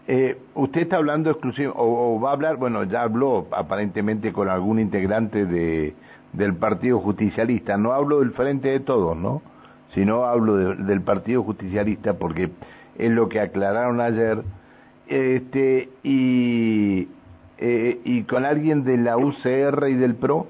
eh, 0.07 0.37
usted 0.55 0.81
está 0.81 0.97
hablando 0.97 1.29
exclusivo, 1.29 1.73
o, 1.75 2.19
va 2.19 2.31
a 2.31 2.33
hablar, 2.33 2.57
bueno, 2.57 2.83
ya 2.83 3.03
habló 3.03 3.47
aparentemente 3.51 4.33
con 4.33 4.49
algún 4.49 4.79
integrante 4.79 5.45
de, 5.45 5.93
del 6.33 6.55
Partido 6.55 6.99
Justicialista, 6.99 7.77
no 7.77 7.93
hablo 7.93 8.19
del 8.19 8.31
Frente 8.31 8.69
de 8.69 8.79
Todos, 8.79 9.15
¿no? 9.15 9.41
sino 9.93 10.25
hablo 10.25 10.55
del 10.55 11.01
Partido 11.01 11.43
Justicialista 11.43 12.13
porque 12.13 12.49
es 12.97 13.11
lo 13.11 13.29
que 13.29 13.39
aclararon 13.39 14.01
ayer, 14.01 14.43
este, 15.07 15.89
y, 16.03 17.07
eh, 17.61 18.01
y 18.03 18.23
con 18.23 18.43
alguien 18.43 18.83
de 18.83 18.97
la 18.97 19.17
UCR 19.17 19.87
y 19.87 19.93
del 19.93 20.15
PRO. 20.15 20.47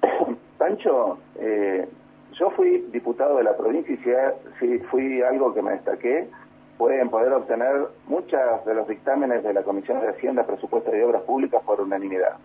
Pancho, 0.58 1.18
eh, 1.38 1.86
yo 2.32 2.50
fui 2.52 2.78
diputado 2.90 3.36
de 3.36 3.44
la 3.44 3.54
provincia 3.54 3.92
y 3.92 4.58
si 4.58 4.78
fui 4.86 5.20
algo 5.20 5.52
que 5.52 5.60
me 5.60 5.72
destaqué 5.72 6.28
fue 6.78 6.98
en 6.98 7.10
poder 7.10 7.32
obtener 7.34 7.88
muchos 8.06 8.40
de 8.64 8.74
los 8.74 8.88
dictámenes 8.88 9.44
de 9.44 9.52
la 9.52 9.62
Comisión 9.62 10.00
de 10.00 10.08
Hacienda, 10.08 10.44
Presupuesto 10.44 10.96
y 10.96 11.02
Obras 11.02 11.22
Públicas 11.22 11.62
por 11.64 11.80
unanimidad. 11.80 12.38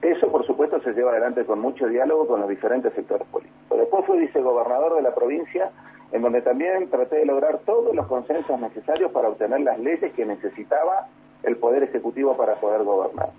Eso, 0.00 0.32
por 0.32 0.46
supuesto, 0.46 0.80
se 0.80 0.92
lleva 0.92 1.12
adelante 1.12 1.44
con 1.44 1.60
mucho 1.60 1.86
diálogo 1.86 2.26
con 2.26 2.40
los 2.40 2.48
diferentes 2.48 2.92
sectores 2.94 3.26
políticos. 3.28 3.78
Después 3.78 4.06
fui 4.06 4.18
vicegobernador 4.20 4.96
de 4.96 5.02
la 5.02 5.14
provincia, 5.14 5.70
en 6.12 6.22
donde 6.22 6.40
también 6.40 6.88
traté 6.88 7.16
de 7.16 7.26
lograr 7.26 7.58
todos 7.66 7.94
los 7.94 8.06
consensos 8.06 8.58
necesarios 8.58 9.12
para 9.12 9.28
obtener 9.28 9.60
las 9.60 9.78
leyes 9.78 10.12
que 10.14 10.24
necesitaba 10.24 11.08
el 11.46 11.56
Poder 11.56 11.82
Ejecutivo 11.82 12.36
para 12.36 12.56
poder 12.56 12.82
gobernar. 12.82 13.30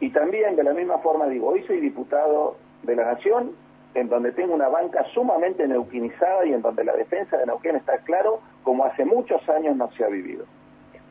Y 0.00 0.10
también, 0.10 0.56
de 0.56 0.64
la 0.64 0.72
misma 0.72 0.98
forma, 0.98 1.26
digo, 1.26 1.48
hoy 1.48 1.62
soy 1.64 1.80
diputado 1.80 2.56
de 2.82 2.96
la 2.96 3.04
Nación, 3.04 3.52
en 3.94 4.08
donde 4.08 4.32
tengo 4.32 4.54
una 4.54 4.68
banca 4.68 5.04
sumamente 5.14 5.66
neuquinizada 5.68 6.46
y 6.46 6.52
en 6.52 6.62
donde 6.62 6.84
la 6.84 6.96
defensa 6.96 7.36
de 7.36 7.46
Neuquén 7.46 7.76
está 7.76 7.98
claro 7.98 8.40
como 8.62 8.84
hace 8.84 9.04
muchos 9.04 9.46
años 9.48 9.76
no 9.76 9.90
se 9.92 10.04
ha 10.04 10.08
vivido. 10.08 10.44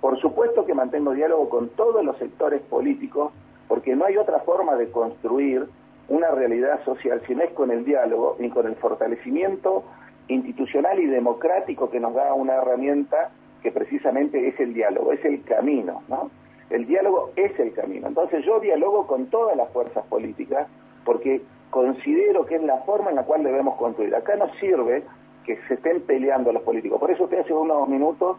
Por 0.01 0.19
supuesto 0.19 0.65
que 0.65 0.73
mantengo 0.73 1.13
diálogo 1.13 1.47
con 1.49 1.69
todos 1.69 2.03
los 2.03 2.17
sectores 2.17 2.61
políticos, 2.63 3.31
porque 3.67 3.95
no 3.95 4.05
hay 4.05 4.17
otra 4.17 4.39
forma 4.39 4.75
de 4.75 4.89
construir 4.89 5.67
una 6.09 6.31
realidad 6.31 6.83
social 6.83 7.21
si 7.27 7.35
no 7.35 7.43
es 7.43 7.51
con 7.51 7.71
el 7.71 7.85
diálogo 7.85 8.35
ni 8.39 8.49
con 8.49 8.65
el 8.67 8.75
fortalecimiento 8.75 9.83
institucional 10.27 10.99
y 10.99 11.05
democrático 11.05 11.89
que 11.89 11.99
nos 11.99 12.13
da 12.13 12.33
una 12.33 12.55
herramienta 12.55 13.29
que 13.61 13.71
precisamente 13.71 14.47
es 14.47 14.59
el 14.59 14.73
diálogo, 14.73 15.11
es 15.13 15.23
el 15.25 15.43
camino, 15.43 16.03
¿no? 16.07 16.31
El 16.69 16.85
diálogo 16.85 17.31
es 17.35 17.59
el 17.59 17.73
camino. 17.73 18.07
Entonces 18.07 18.45
yo 18.45 18.59
dialogo 18.59 19.05
con 19.05 19.27
todas 19.27 19.57
las 19.57 19.69
fuerzas 19.71 20.05
políticas 20.05 20.67
porque 21.03 21.41
considero 21.69 22.45
que 22.45 22.55
es 22.55 22.63
la 22.63 22.77
forma 22.79 23.09
en 23.09 23.17
la 23.17 23.23
cual 23.23 23.43
debemos 23.43 23.75
construir. 23.75 24.15
Acá 24.15 24.35
no 24.35 24.53
sirve 24.55 25.03
que 25.45 25.57
se 25.67 25.73
estén 25.75 26.01
peleando 26.01 26.51
los 26.51 26.63
políticos. 26.63 26.99
Por 26.99 27.11
eso 27.11 27.25
usted 27.25 27.39
hace 27.39 27.53
unos 27.53 27.87
minutos 27.87 28.37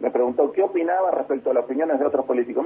me 0.00 0.10
preguntó 0.10 0.52
qué 0.52 0.62
opinaba 0.62 1.10
respecto 1.12 1.50
a 1.50 1.54
las 1.54 1.64
opiniones 1.64 1.98
de 1.98 2.06
otros 2.06 2.26
políticos. 2.26 2.64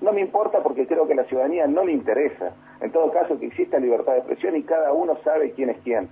no 0.00 0.12
me 0.12 0.20
importa 0.20 0.62
porque 0.62 0.86
creo 0.86 1.06
que 1.06 1.12
a 1.12 1.16
la 1.16 1.24
ciudadanía 1.24 1.66
no 1.66 1.84
le 1.84 1.92
interesa. 1.92 2.52
En 2.80 2.90
todo 2.90 3.10
caso, 3.10 3.38
que 3.38 3.46
exista 3.46 3.78
libertad 3.78 4.12
de 4.12 4.18
expresión 4.18 4.56
y 4.56 4.62
cada 4.62 4.92
uno 4.92 5.16
sabe 5.22 5.52
quién 5.52 5.70
es 5.70 5.78
quién. 5.82 6.08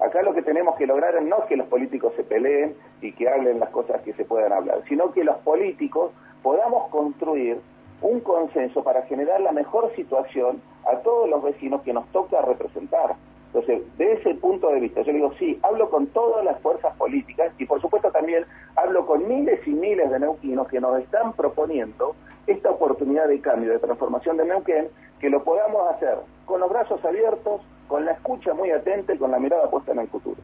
Acá 0.00 0.22
lo 0.22 0.32
que 0.32 0.42
tenemos 0.42 0.76
que 0.76 0.86
lograr 0.86 1.14
es 1.16 1.22
no 1.22 1.44
que 1.46 1.56
los 1.56 1.66
políticos 1.68 2.14
se 2.16 2.24
peleen 2.24 2.74
y 3.02 3.12
que 3.12 3.28
hablen 3.28 3.60
las 3.60 3.68
cosas 3.70 4.00
que 4.02 4.14
se 4.14 4.24
puedan 4.24 4.52
hablar, 4.52 4.82
sino 4.88 5.12
que 5.12 5.24
los 5.24 5.36
políticos 5.38 6.12
podamos 6.42 6.88
construir 6.88 7.60
un 8.00 8.20
consenso 8.20 8.82
para 8.82 9.02
generar 9.02 9.40
la 9.40 9.52
mejor 9.52 9.94
situación 9.94 10.62
a 10.90 10.96
todos 11.00 11.28
los 11.28 11.42
vecinos 11.42 11.82
que 11.82 11.92
nos 11.92 12.06
toca 12.12 12.40
representar. 12.40 13.14
Entonces, 13.52 13.82
de 13.98 14.12
ese 14.12 14.34
punto 14.36 14.68
de 14.68 14.80
vista, 14.80 15.02
yo 15.02 15.12
digo, 15.12 15.32
sí, 15.38 15.58
hablo 15.62 15.90
con 15.90 16.06
todas 16.06 16.44
las 16.44 16.60
fuerzas 16.60 16.96
políticas 16.96 17.52
y 17.58 17.66
por 17.66 17.80
supuesto 17.80 18.10
también 18.10 18.44
hablo 18.76 19.04
con 19.04 19.26
miles 19.26 19.60
y 19.66 19.70
miles 19.70 20.08
de 20.10 20.20
neuquinos 20.20 20.68
que 20.68 20.80
nos 20.80 20.98
están 21.00 21.32
proponiendo 21.32 22.14
esta 22.46 22.70
oportunidad 22.70 23.28
de 23.28 23.40
cambio, 23.40 23.72
de 23.72 23.80
transformación 23.80 24.36
de 24.36 24.44
Neuquén, 24.44 24.88
que 25.18 25.28
lo 25.28 25.42
podamos 25.42 25.90
hacer 25.90 26.16
con 26.46 26.60
los 26.60 26.70
brazos 26.70 27.04
abiertos, 27.04 27.60
con 27.90 28.04
la 28.04 28.12
escucha 28.12 28.54
muy 28.54 28.70
atenta 28.70 29.12
y 29.12 29.18
con 29.18 29.32
la 29.32 29.40
mirada 29.40 29.68
puesta 29.68 29.90
en 29.90 29.98
el 29.98 30.08
futuro. 30.08 30.40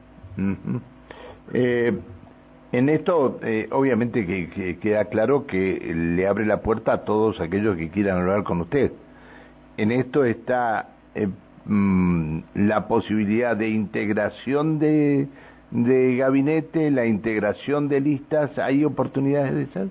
eh, 1.55 1.97
en 2.73 2.89
esto, 2.89 3.39
eh, 3.43 3.69
obviamente 3.71 4.27
que, 4.27 4.79
queda 4.81 5.05
claro 5.05 5.47
que 5.47 5.79
le 5.95 6.27
abre 6.27 6.45
la 6.45 6.61
puerta 6.61 6.93
a 6.93 7.05
todos 7.05 7.41
aquellos 7.41 7.77
que 7.77 7.89
quieran 7.89 8.19
hablar 8.19 8.43
con 8.43 8.61
usted. 8.63 8.91
En 9.77 9.93
esto 9.93 10.25
está 10.25 10.89
eh, 11.15 11.29
mm, 11.67 12.41
la 12.55 12.89
posibilidad 12.89 13.57
de 13.57 13.69
integración 13.69 14.81
de, 14.81 15.29
de 15.71 16.17
gabinete, 16.17 16.91
la 16.91 17.07
integración 17.07 17.89
de 17.89 18.01
listas. 18.01 18.59
¿Hay 18.59 18.85
oportunidades 18.85 19.55
de 19.55 19.63
esas? 19.63 19.89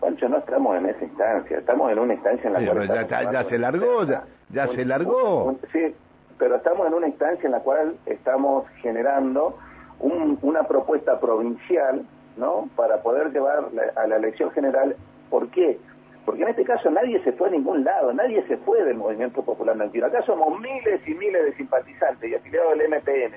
Pancho, 0.00 0.28
no 0.28 0.36
estamos 0.36 0.76
en 0.76 0.86
esa 0.86 1.02
instancia, 1.02 1.58
estamos 1.58 1.90
en 1.90 1.98
una 1.98 2.12
instancia 2.12 2.46
en 2.48 2.52
la 2.52 2.72
cual... 2.72 2.88
Ya, 3.32 3.44
se 3.48 3.58
largó, 3.58 4.04
ya, 4.04 4.24
ya 4.50 4.68
se 4.68 4.84
largó. 4.84 5.56
Sí, 5.72 5.94
pero 6.38 6.56
estamos 6.56 6.86
en 6.86 6.94
una 6.94 7.08
instancia 7.08 7.46
en 7.46 7.52
la 7.52 7.60
cual 7.60 7.96
estamos 8.06 8.68
generando 8.80 9.56
una 10.00 10.64
propuesta 10.64 11.20
provincial, 11.20 12.04
¿no? 12.36 12.68
Para 12.74 13.02
poder 13.02 13.32
llevar 13.32 13.68
a 13.94 14.06
la 14.06 14.16
elección 14.16 14.50
general. 14.50 14.96
¿Por 15.30 15.48
qué? 15.50 15.78
Porque 16.24 16.42
en 16.42 16.48
este 16.48 16.64
caso 16.64 16.90
nadie 16.90 17.22
se 17.24 17.32
fue 17.32 17.48
a 17.48 17.52
ningún 17.52 17.84
lado, 17.84 18.12
nadie 18.12 18.44
se 18.46 18.56
fue 18.58 18.84
del 18.84 18.96
Movimiento 18.96 19.42
Popular 19.42 19.76
Neuquino. 19.76 20.06
Acá 20.06 20.22
somos 20.22 20.58
miles 20.60 21.06
y 21.06 21.14
miles 21.14 21.44
de 21.44 21.52
simpatizantes 21.54 22.30
y 22.30 22.34
afiliados 22.34 22.78
del 22.78 22.88
MPN, 22.90 23.34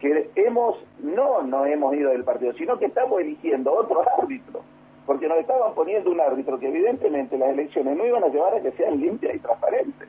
que 0.00 0.30
hemos, 0.34 0.84
no, 1.00 1.42
no 1.42 1.64
hemos 1.64 1.94
ido 1.94 2.10
del 2.10 2.24
partido, 2.24 2.52
sino 2.54 2.78
que 2.78 2.86
estamos 2.86 3.20
eligiendo 3.20 3.72
otro 3.72 4.02
árbitro, 4.18 4.62
porque 5.06 5.26
nos 5.26 5.38
estaban 5.38 5.74
poniendo 5.74 6.10
un 6.10 6.20
árbitro 6.20 6.58
que 6.58 6.68
evidentemente 6.68 7.38
las 7.38 7.50
elecciones 7.50 7.96
no 7.96 8.04
iban 8.04 8.24
a 8.24 8.28
llevar 8.28 8.54
a 8.54 8.60
que 8.60 8.72
sean 8.72 9.00
limpias 9.00 9.34
y 9.34 9.38
transparentes. 9.38 10.08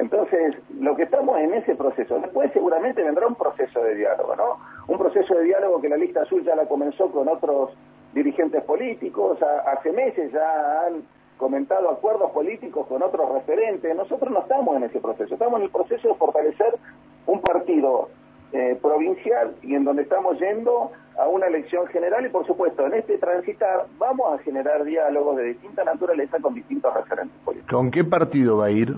Entonces, 0.00 0.56
lo 0.78 0.96
que 0.96 1.02
estamos 1.02 1.38
en 1.38 1.52
ese 1.52 1.76
proceso, 1.76 2.18
después 2.20 2.50
seguramente 2.54 3.02
vendrá 3.02 3.26
un 3.26 3.34
proceso 3.34 3.82
de 3.82 3.96
diálogo, 3.96 4.34
¿no? 4.34 4.56
Un 4.88 4.98
proceso 4.98 5.34
de 5.34 5.44
diálogo 5.44 5.78
que 5.82 5.90
la 5.90 5.98
lista 5.98 6.22
azul 6.22 6.42
ya 6.42 6.56
la 6.56 6.64
comenzó 6.64 7.12
con 7.12 7.28
otros 7.28 7.72
dirigentes 8.14 8.64
políticos, 8.64 9.38
hace 9.66 9.92
meses 9.92 10.32
ya 10.32 10.86
han 10.86 11.02
comentado 11.36 11.90
acuerdos 11.90 12.30
políticos 12.30 12.86
con 12.86 13.02
otros 13.02 13.30
referentes, 13.30 13.94
nosotros 13.94 14.30
no 14.30 14.40
estamos 14.40 14.74
en 14.76 14.84
ese 14.84 15.00
proceso, 15.00 15.34
estamos 15.34 15.58
en 15.58 15.66
el 15.66 15.70
proceso 15.70 16.08
de 16.08 16.14
fortalecer 16.14 16.78
un 17.26 17.42
partido 17.42 18.08
eh, 18.52 18.78
provincial 18.80 19.54
y 19.62 19.74
en 19.74 19.84
donde 19.84 20.02
estamos 20.02 20.40
yendo 20.40 20.92
a 21.18 21.28
una 21.28 21.46
elección 21.46 21.86
general 21.88 22.24
y 22.24 22.30
por 22.30 22.46
supuesto 22.46 22.86
en 22.86 22.94
este 22.94 23.18
transitar 23.18 23.84
vamos 23.98 24.32
a 24.32 24.42
generar 24.42 24.82
diálogos 24.82 25.36
de 25.36 25.44
distinta 25.44 25.84
naturaleza 25.84 26.38
con 26.40 26.54
distintos 26.54 26.92
referentes 26.94 27.38
políticos. 27.44 27.70
¿Con 27.70 27.90
qué 27.90 28.02
partido 28.02 28.56
va 28.56 28.66
a 28.66 28.70
ir? 28.70 28.96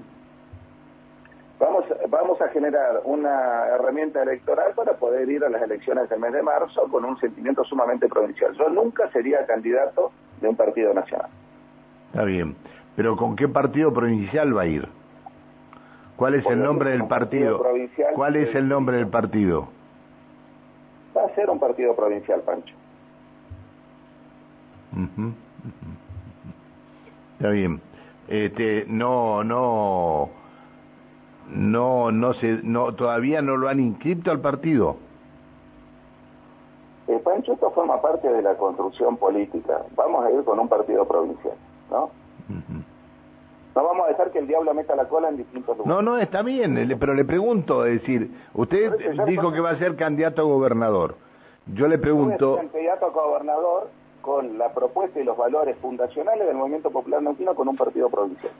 Vamos, 1.63 1.85
vamos 2.09 2.43
a 2.43 2.49
generar 2.49 3.03
una 3.05 3.69
herramienta 3.69 4.21
electoral 4.21 4.73
para 4.75 4.95
poder 4.95 5.31
ir 5.31 5.45
a 5.45 5.49
las 5.49 5.63
elecciones 5.63 6.09
del 6.09 6.19
mes 6.19 6.33
de 6.33 6.43
marzo 6.43 6.89
con 6.91 7.05
un 7.05 7.17
sentimiento 7.21 7.63
sumamente 7.63 8.09
provincial. 8.09 8.53
Yo 8.59 8.69
nunca 8.69 9.09
sería 9.13 9.47
candidato 9.47 10.11
de 10.41 10.49
un 10.49 10.57
partido 10.57 10.93
nacional. 10.93 11.29
Está 12.09 12.25
bien, 12.25 12.57
pero 12.97 13.17
¿con 13.17 13.37
qué 13.37 13.47
partido 13.47 13.95
provincial 13.95 14.57
va 14.57 14.63
a 14.63 14.67
ir? 14.67 14.89
¿Cuál 16.17 16.35
es 16.35 16.45
el 16.47 16.61
nombre 16.61 16.91
del 16.91 17.07
partido? 17.07 17.65
¿Cuál 18.17 18.35
es 18.35 18.53
el 18.57 18.69
nombre 18.69 18.97
del 18.97 19.07
partido? 19.07 19.69
Va 21.17 21.27
a 21.27 21.35
ser 21.37 21.49
un 21.49 21.61
partido 21.61 21.95
provincial, 21.95 22.41
Pancho. 22.41 22.75
Está 27.39 27.51
bien. 27.51 27.81
Este, 28.27 28.85
no, 28.89 29.45
no 29.45 30.42
no 31.51 32.11
no 32.13 32.35
se 32.35 32.61
no 32.63 32.95
todavía 32.95 33.43
no 33.43 33.57
lo 33.57 33.69
han 33.69 33.81
inscrito 33.81 34.31
al 34.31 34.41
partido. 34.41 34.97
El 37.09 37.21
Pancho 37.21 37.53
esto 37.53 37.71
forma 37.73 38.01
parte 38.01 38.33
de 38.33 38.43
la 38.43 38.57
construcción 38.57 39.17
política. 39.17 39.83
Vamos 39.97 40.25
a 40.25 40.31
ir 40.31 40.45
con 40.45 40.59
un 40.59 40.69
partido 40.69 41.07
provincial 41.07 41.55
no 41.93 42.11
no 43.75 43.85
vamos 43.85 44.07
a 44.07 44.09
dejar 44.11 44.31
que 44.31 44.39
el 44.39 44.47
diablo 44.47 44.75
meta 44.75 44.95
la 44.95 45.09
cola 45.09 45.29
en 45.29 45.39
distintos 45.39 45.79
lugares. 45.79 45.87
no 45.87 46.03
no 46.03 46.19
está 46.19 46.43
bien 46.43 46.97
pero 46.99 47.15
le 47.15 47.25
pregunto 47.25 47.87
es 47.87 48.01
decir 48.01 48.31
usted 48.55 48.93
dijo 49.27 49.53
que 49.53 49.61
va 49.61 49.71
a 49.71 49.79
ser 49.79 49.97
candidato 49.97 50.43
a 50.43 50.45
gobernador. 50.45 51.17
Yo 51.67 51.87
le 51.87 51.99
pregunto 51.99 52.57
candidato 52.57 53.07
a 53.07 53.11
gobernador 53.11 53.91
con 54.21 54.59
la 54.59 54.73
propuesta 54.73 55.21
y 55.21 55.25
los 55.25 55.37
valores 55.37 55.77
fundacionales 55.79 56.47
del 56.47 56.57
movimiento 56.57 56.91
popular 56.91 57.23
neuquino 57.23 57.55
con 57.55 57.69
un 57.69 57.77
partido 57.77 58.09
provincial. 58.11 58.53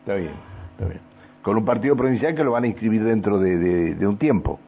Está 0.00 0.14
bien 0.14 0.51
está 0.72 0.86
bien 0.86 1.12
con 1.42 1.56
un 1.56 1.64
partido 1.64 1.96
provincial 1.96 2.34
que 2.34 2.44
lo 2.44 2.52
van 2.52 2.64
a 2.64 2.68
inscribir 2.68 3.04
dentro 3.04 3.38
de, 3.38 4.06
un 4.06 4.16
tiempo. 4.16 4.58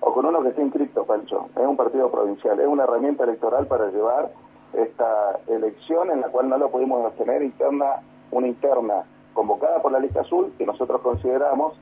O 0.00 0.12
con 0.12 0.26
uno 0.26 0.42
que 0.42 0.50
esté 0.50 0.62
inscrito, 0.62 1.04
Pancho. 1.04 1.48
Es 1.56 1.66
un 1.66 1.76
partido 1.76 2.10
provincial, 2.10 2.60
es 2.60 2.66
una 2.66 2.84
herramienta 2.84 3.24
electoral 3.24 3.66
para 3.66 3.90
llevar 3.90 4.30
esta 4.74 5.40
elección 5.48 6.10
en 6.10 6.20
la 6.20 6.28
cual 6.28 6.48
no 6.48 6.58
lo 6.58 6.70
pudimos 6.70 7.04
obtener 7.06 7.42
interna, 7.42 8.02
una 8.30 8.46
interna 8.46 9.04
convocada 9.32 9.80
por 9.80 9.92
la 9.92 9.98
lista 9.98 10.20
azul 10.20 10.52
que 10.58 10.66
nosotros 10.66 11.00
consideramos, 11.00 11.74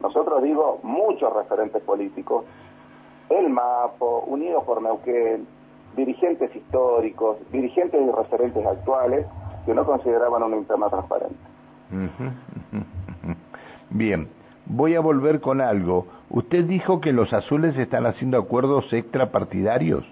nosotros 0.00 0.42
digo, 0.42 0.78
muchos 0.82 1.32
referentes 1.34 1.82
políticos, 1.82 2.44
el 3.28 3.50
MAPO, 3.50 4.20
Unidos 4.26 4.64
por 4.64 4.80
Neuquén, 4.80 5.46
dirigentes 5.96 6.54
históricos, 6.54 7.36
dirigentes 7.50 8.00
y 8.00 8.10
referentes 8.10 8.64
actuales 8.64 9.26
que 9.66 9.74
no 9.74 9.84
consideraban 9.84 10.42
una 10.42 10.56
interna 10.56 10.88
transparente. 10.88 11.57
Bien, 13.90 14.28
voy 14.66 14.94
a 14.94 15.00
volver 15.00 15.40
con 15.40 15.60
algo. 15.60 16.06
Usted 16.30 16.64
dijo 16.64 17.00
que 17.00 17.12
los 17.12 17.32
azules 17.32 17.76
están 17.78 18.06
haciendo 18.06 18.38
acuerdos 18.38 18.92
extrapartidarios. 18.92 20.04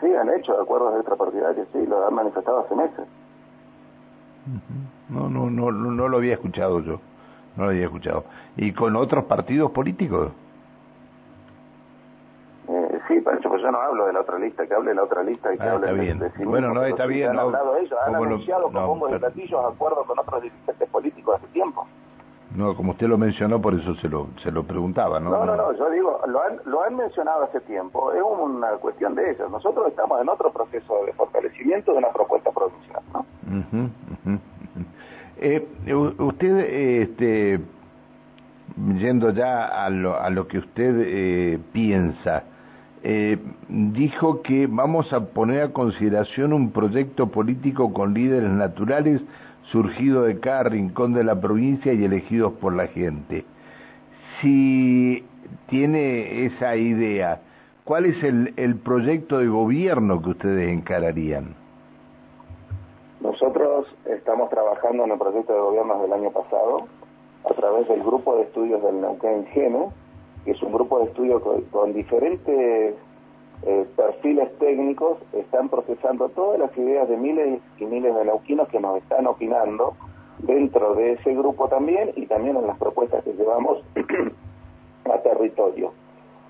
Sí, 0.00 0.06
han 0.14 0.30
hecho 0.30 0.58
acuerdos 0.58 0.94
extrapartidarios, 0.96 1.68
sí, 1.72 1.86
lo 1.86 2.06
han 2.06 2.14
manifestado 2.14 2.60
hace 2.60 2.74
meses. 2.74 3.06
No, 5.10 5.28
no, 5.28 5.50
no, 5.50 5.70
no 5.70 6.08
lo 6.08 6.16
había 6.16 6.34
escuchado 6.34 6.80
yo, 6.80 7.00
no 7.56 7.64
lo 7.64 7.70
había 7.70 7.84
escuchado. 7.84 8.24
¿Y 8.56 8.72
con 8.72 8.96
otros 8.96 9.24
partidos 9.24 9.70
políticos? 9.72 10.32
Eh, 12.68 13.00
sí, 13.08 13.20
Pancho, 13.20 13.50
pues 13.50 13.59
yo 13.70 13.78
no 13.78 13.82
hablo 13.82 14.06
de 14.06 14.12
la 14.12 14.20
otra 14.20 14.38
lista, 14.38 14.66
que 14.66 14.74
hable 14.74 14.90
de 14.90 14.96
la 14.96 15.04
otra 15.04 15.22
lista 15.22 15.54
y 15.54 15.58
que 15.58 15.62
ah, 15.62 15.72
hable 15.74 15.92
de, 15.92 16.14
de 16.14 16.44
Bueno, 16.44 16.74
no, 16.74 16.82
está 16.82 17.06
bien. 17.06 17.30
Han 17.30 17.38
hablado 17.38 17.76
ellos, 17.76 17.98
han 18.06 18.14
anunciado 18.16 18.64
con 18.64 18.86
bombos 18.86 19.12
y 19.12 19.18
platillos 19.18 19.64
acuerdos 19.64 20.06
con 20.06 20.18
otros 20.18 20.42
dirigentes 20.42 20.88
políticos 20.88 21.36
hace 21.36 21.46
tiempo. 21.48 21.86
No, 22.54 22.74
como 22.74 22.92
usted 22.92 23.06
lo 23.06 23.16
mencionó, 23.16 23.60
por 23.60 23.74
eso 23.74 23.94
se 23.96 24.08
lo, 24.08 24.26
se 24.42 24.50
lo 24.50 24.64
preguntaba, 24.64 25.20
¿no? 25.20 25.30
No, 25.30 25.44
no, 25.44 25.54
no, 25.54 25.72
yo 25.72 25.88
digo, 25.90 26.20
lo 26.26 26.42
han, 26.42 26.60
lo 26.64 26.82
han 26.82 26.96
mencionado 26.96 27.44
hace 27.44 27.60
tiempo, 27.60 28.12
es 28.12 28.22
una 28.22 28.70
cuestión 28.78 29.14
de 29.14 29.30
ellos. 29.30 29.48
Nosotros 29.48 29.86
estamos 29.86 30.20
en 30.20 30.28
otro 30.28 30.52
proceso 30.52 31.04
de 31.06 31.12
fortalecimiento 31.12 31.92
de 31.92 31.98
una 31.98 32.08
propuesta 32.08 32.50
provincial, 32.50 33.02
¿no? 33.12 33.24
Eh, 35.42 35.66
usted, 36.18 36.58
este, 37.00 37.60
yendo 38.98 39.30
ya 39.30 39.84
a 39.86 39.88
lo, 39.88 40.20
a 40.20 40.28
lo 40.28 40.46
que 40.46 40.58
usted 40.58 40.94
eh, 40.98 41.58
piensa, 41.72 42.44
eh, 43.02 43.38
dijo 43.68 44.42
que 44.42 44.66
vamos 44.66 45.12
a 45.12 45.20
poner 45.26 45.62
a 45.62 45.72
consideración 45.72 46.52
un 46.52 46.70
proyecto 46.70 47.28
político 47.28 47.92
con 47.92 48.12
líderes 48.12 48.50
naturales 48.50 49.22
surgido 49.72 50.24
de 50.24 50.38
cada 50.40 50.64
rincón 50.64 51.14
de 51.14 51.24
la 51.24 51.40
provincia 51.40 51.92
y 51.92 52.04
elegidos 52.04 52.52
por 52.54 52.74
la 52.74 52.88
gente. 52.88 53.44
Si 54.40 55.24
tiene 55.68 56.46
esa 56.46 56.76
idea, 56.76 57.40
¿cuál 57.84 58.06
es 58.06 58.22
el, 58.22 58.52
el 58.56 58.76
proyecto 58.76 59.38
de 59.38 59.46
gobierno 59.46 60.20
que 60.22 60.30
ustedes 60.30 60.68
encararían? 60.70 61.54
Nosotros 63.20 63.86
estamos 64.06 64.50
trabajando 64.50 65.04
en 65.04 65.12
el 65.12 65.18
proyecto 65.18 65.52
de 65.52 65.60
gobierno 65.60 66.02
del 66.02 66.12
año 66.12 66.30
pasado 66.30 66.86
a 67.48 67.54
través 67.54 67.88
del 67.88 68.02
grupo 68.02 68.36
de 68.36 68.42
estudios 68.42 68.82
del 68.82 69.00
Neuquén 69.00 69.46
Gene, 69.46 69.88
que 70.44 70.52
es 70.52 70.62
un 70.62 70.72
grupo 70.72 70.98
de 70.98 71.04
estudios 71.06 71.42
con 71.70 71.92
diferentes 71.92 72.94
eh, 73.62 73.86
perfiles 73.94 74.56
técnicos 74.58 75.18
están 75.34 75.68
procesando 75.68 76.30
todas 76.30 76.58
las 76.58 76.76
ideas 76.78 77.06
de 77.08 77.16
miles 77.18 77.60
y 77.78 77.84
miles 77.84 78.14
de 78.14 78.24
neuquinos 78.24 78.68
que 78.68 78.80
nos 78.80 78.96
están 78.96 79.26
opinando 79.26 79.94
dentro 80.38 80.94
de 80.94 81.12
ese 81.12 81.34
grupo 81.34 81.68
también 81.68 82.12
y 82.16 82.24
también 82.24 82.56
en 82.56 82.66
las 82.66 82.78
propuestas 82.78 83.22
que 83.22 83.34
llevamos 83.34 83.82
a 85.04 85.18
territorio. 85.18 85.92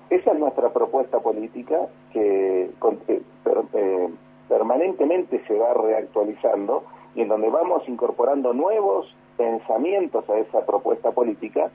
Esa 0.09 0.31
es 0.31 0.39
nuestra 0.39 0.69
propuesta 0.71 1.19
política 1.19 1.87
que 2.13 2.63
eh, 2.63 3.21
eh, 3.73 4.09
permanentemente 4.47 5.43
se 5.47 5.57
va 5.57 5.73
reactualizando 5.73 6.83
y 7.15 7.21
en 7.21 7.27
donde 7.27 7.49
vamos 7.49 7.87
incorporando 7.89 8.53
nuevos 8.53 9.13
pensamientos 9.35 10.29
a 10.29 10.37
esa 10.37 10.65
propuesta 10.65 11.11
política 11.11 11.71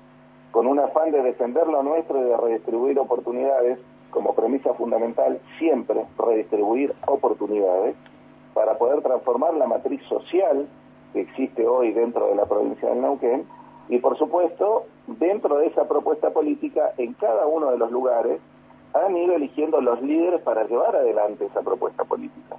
con 0.51 0.67
un 0.67 0.79
afán 0.79 1.11
de 1.11 1.23
defender 1.23 1.67
lo 1.67 1.83
nuestro 1.83 2.21
y 2.21 2.25
de 2.25 2.37
redistribuir 2.37 2.99
oportunidades 2.99 3.79
como 4.11 4.35
premisa 4.35 4.73
fundamental 4.75 5.41
siempre 5.59 6.07
redistribuir 6.19 6.95
oportunidades 7.07 7.97
para 8.55 8.79
poder 8.79 9.03
transformar 9.03 9.55
la 9.55 9.67
matriz 9.67 10.03
social 10.05 10.67
que 11.13 11.21
existe 11.21 11.67
hoy 11.67 11.93
dentro 11.93 12.29
de 12.29 12.35
la 12.37 12.47
provincia 12.47 12.89
del 12.89 13.03
Neuquén 13.03 13.45
y 13.89 13.99
por 13.99 14.17
supuesto 14.17 14.87
dentro 15.07 15.59
de 15.59 15.67
esa 15.67 15.87
propuesta 15.87 16.31
política 16.31 16.93
en 16.97 17.13
cada 17.15 17.47
uno 17.47 17.71
de 17.71 17.79
los 17.79 17.91
lugares 17.91 18.41
han 18.95 19.17
ido 19.17 19.35
eligiendo 19.35 19.81
los 19.81 20.01
líderes 20.03 20.41
para 20.43 20.65
llevar 20.65 20.97
adelante 20.97 21.45
esa 21.45 21.61
propuesta 21.63 22.05
política. 22.05 22.57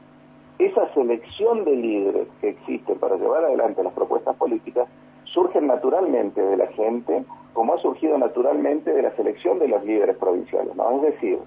Esa 0.60 0.92
selección 0.94 1.66
de 1.66 1.76
líderes 1.76 2.28
que 2.42 2.50
existe 2.50 2.96
para 2.96 3.16
llevar 3.16 3.46
adelante 3.46 3.84
las 3.84 3.94
propuestas 3.94 4.36
políticas 4.36 4.88
surgen 5.34 5.68
naturalmente 5.68 6.42
de 6.42 6.58
la 6.58 6.68
gente 6.68 7.24
como 7.54 7.74
ha 7.74 7.78
surgido 7.80 8.18
naturalmente 8.18 8.94
de 8.94 9.02
la 9.02 9.16
selección 9.16 9.60
de 9.60 9.68
los 9.68 9.84
líderes 9.84 10.16
provinciales. 10.18 10.76
¿no? 10.76 10.92
Es 10.98 11.14
decir, 11.14 11.40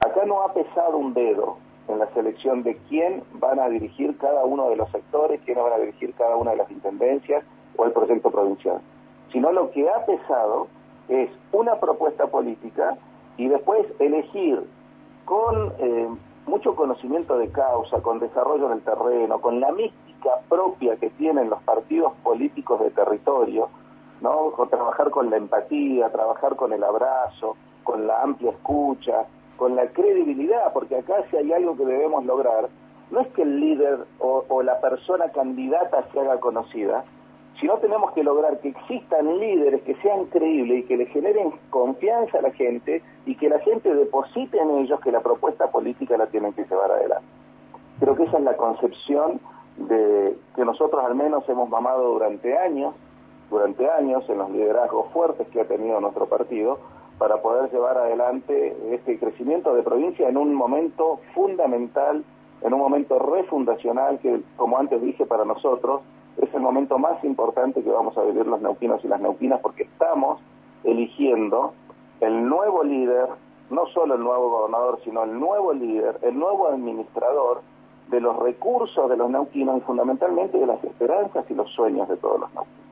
acá 0.00 0.24
no 0.24 0.42
ha 0.42 0.54
pesado 0.54 0.96
un 0.96 1.12
dedo 1.12 1.58
en 1.88 1.98
la 1.98 2.06
selección 2.14 2.62
de 2.62 2.76
quién 2.88 3.22
van 3.34 3.58
a 3.58 3.68
dirigir 3.68 4.16
cada 4.18 4.44
uno 4.44 4.70
de 4.70 4.76
los 4.76 4.90
sectores, 4.90 5.40
quién 5.44 5.58
van 5.58 5.72
a 5.72 5.78
dirigir 5.78 6.14
cada 6.14 6.36
una 6.36 6.52
de 6.52 6.58
las 6.58 6.70
intendencias 6.70 7.44
o 7.76 7.84
el 7.84 7.92
proyecto 7.92 8.30
provincial, 8.30 8.80
sino 9.32 9.52
lo 9.52 9.70
que 9.70 9.88
ha 9.88 10.04
pesado 10.04 10.68
es 11.08 11.30
una 11.52 11.76
propuesta 11.76 12.26
política 12.26 12.96
y 13.36 13.48
después 13.48 13.86
elegir 13.98 14.62
con 15.24 15.72
eh, 15.78 16.08
mucho 16.46 16.74
conocimiento 16.74 17.38
de 17.38 17.50
causa, 17.50 18.00
con 18.00 18.18
desarrollo 18.18 18.66
en 18.66 18.72
el 18.72 18.82
terreno, 18.82 19.40
con 19.40 19.60
la 19.60 19.70
propia 20.48 20.96
que 20.96 21.10
tienen 21.10 21.50
los 21.50 21.62
partidos 21.62 22.12
políticos 22.22 22.80
de 22.80 22.90
territorio, 22.90 23.68
¿no? 24.20 24.52
trabajar 24.70 25.10
con 25.10 25.30
la 25.30 25.36
empatía, 25.36 26.10
trabajar 26.10 26.56
con 26.56 26.72
el 26.72 26.82
abrazo, 26.82 27.56
con 27.84 28.06
la 28.06 28.22
amplia 28.22 28.50
escucha, 28.50 29.26
con 29.56 29.76
la 29.76 29.86
credibilidad, 29.88 30.72
porque 30.72 30.96
acá 30.96 31.24
si 31.30 31.36
hay 31.36 31.52
algo 31.52 31.76
que 31.76 31.84
debemos 31.84 32.24
lograr, 32.24 32.68
no 33.10 33.20
es 33.20 33.28
que 33.28 33.42
el 33.42 33.60
líder 33.60 34.06
o, 34.18 34.44
o 34.48 34.62
la 34.62 34.80
persona 34.80 35.30
candidata 35.32 36.04
se 36.12 36.20
haga 36.20 36.38
conocida, 36.40 37.04
sino 37.60 37.76
tenemos 37.78 38.12
que 38.12 38.22
lograr 38.22 38.60
que 38.60 38.68
existan 38.68 39.38
líderes 39.38 39.82
que 39.82 39.96
sean 39.96 40.26
creíbles 40.26 40.80
y 40.80 40.82
que 40.84 40.96
le 40.96 41.06
generen 41.06 41.52
confianza 41.70 42.38
a 42.38 42.42
la 42.42 42.52
gente 42.52 43.02
y 43.26 43.34
que 43.34 43.48
la 43.48 43.58
gente 43.60 43.92
deposite 43.94 44.58
en 44.58 44.70
ellos 44.78 45.00
que 45.00 45.10
la 45.10 45.20
propuesta 45.20 45.70
política 45.70 46.16
la 46.16 46.26
tienen 46.26 46.52
que 46.52 46.64
llevar 46.64 46.92
adelante. 46.92 47.26
Creo 47.98 48.14
que 48.14 48.24
esa 48.24 48.38
es 48.38 48.44
la 48.44 48.56
concepción 48.56 49.40
de 49.78 50.36
que 50.54 50.64
nosotros 50.64 51.04
al 51.04 51.14
menos 51.14 51.48
hemos 51.48 51.68
mamado 51.68 52.12
durante 52.12 52.56
años 52.56 52.94
durante 53.50 53.88
años 53.90 54.28
en 54.28 54.38
los 54.38 54.50
liderazgos 54.50 55.10
fuertes 55.12 55.48
que 55.48 55.60
ha 55.60 55.66
tenido 55.66 56.00
nuestro 56.00 56.26
partido 56.26 56.78
para 57.18 57.40
poder 57.42 57.70
llevar 57.72 57.98
adelante 57.98 58.76
este 58.92 59.18
crecimiento 59.18 59.74
de 59.74 59.82
provincia 59.82 60.28
en 60.28 60.36
un 60.36 60.54
momento 60.54 61.20
fundamental, 61.34 62.24
en 62.62 62.74
un 62.74 62.78
momento 62.78 63.18
refundacional 63.18 64.18
que, 64.20 64.40
como 64.56 64.78
antes 64.78 65.00
dije, 65.00 65.26
para 65.26 65.44
nosotros 65.44 66.02
es 66.36 66.52
el 66.54 66.60
momento 66.60 66.98
más 66.98 67.22
importante 67.24 67.82
que 67.82 67.90
vamos 67.90 68.16
a 68.16 68.22
vivir 68.22 68.46
los 68.46 68.60
neuquinos 68.60 69.04
y 69.04 69.08
las 69.08 69.20
neuquinas 69.20 69.60
porque 69.60 69.84
estamos 69.84 70.40
eligiendo 70.84 71.72
el 72.20 72.48
nuevo 72.48 72.84
líder, 72.84 73.26
no 73.70 73.86
solo 73.86 74.14
el 74.14 74.20
nuevo 74.20 74.50
gobernador, 74.50 75.00
sino 75.02 75.24
el 75.24 75.38
nuevo 75.38 75.72
líder, 75.72 76.18
el 76.22 76.38
nuevo 76.38 76.68
administrador 76.68 77.62
de 78.10 78.20
los 78.20 78.38
recursos 78.38 79.08
de 79.08 79.16
los 79.16 79.30
neuquinos 79.30 79.78
y 79.78 79.80
fundamentalmente 79.82 80.58
de 80.58 80.66
las 80.66 80.82
esperanzas 80.82 81.44
y 81.50 81.54
los 81.54 81.70
sueños 81.70 82.08
de 82.08 82.16
todos 82.16 82.40
los 82.40 82.54
neuquinos. 82.54 82.88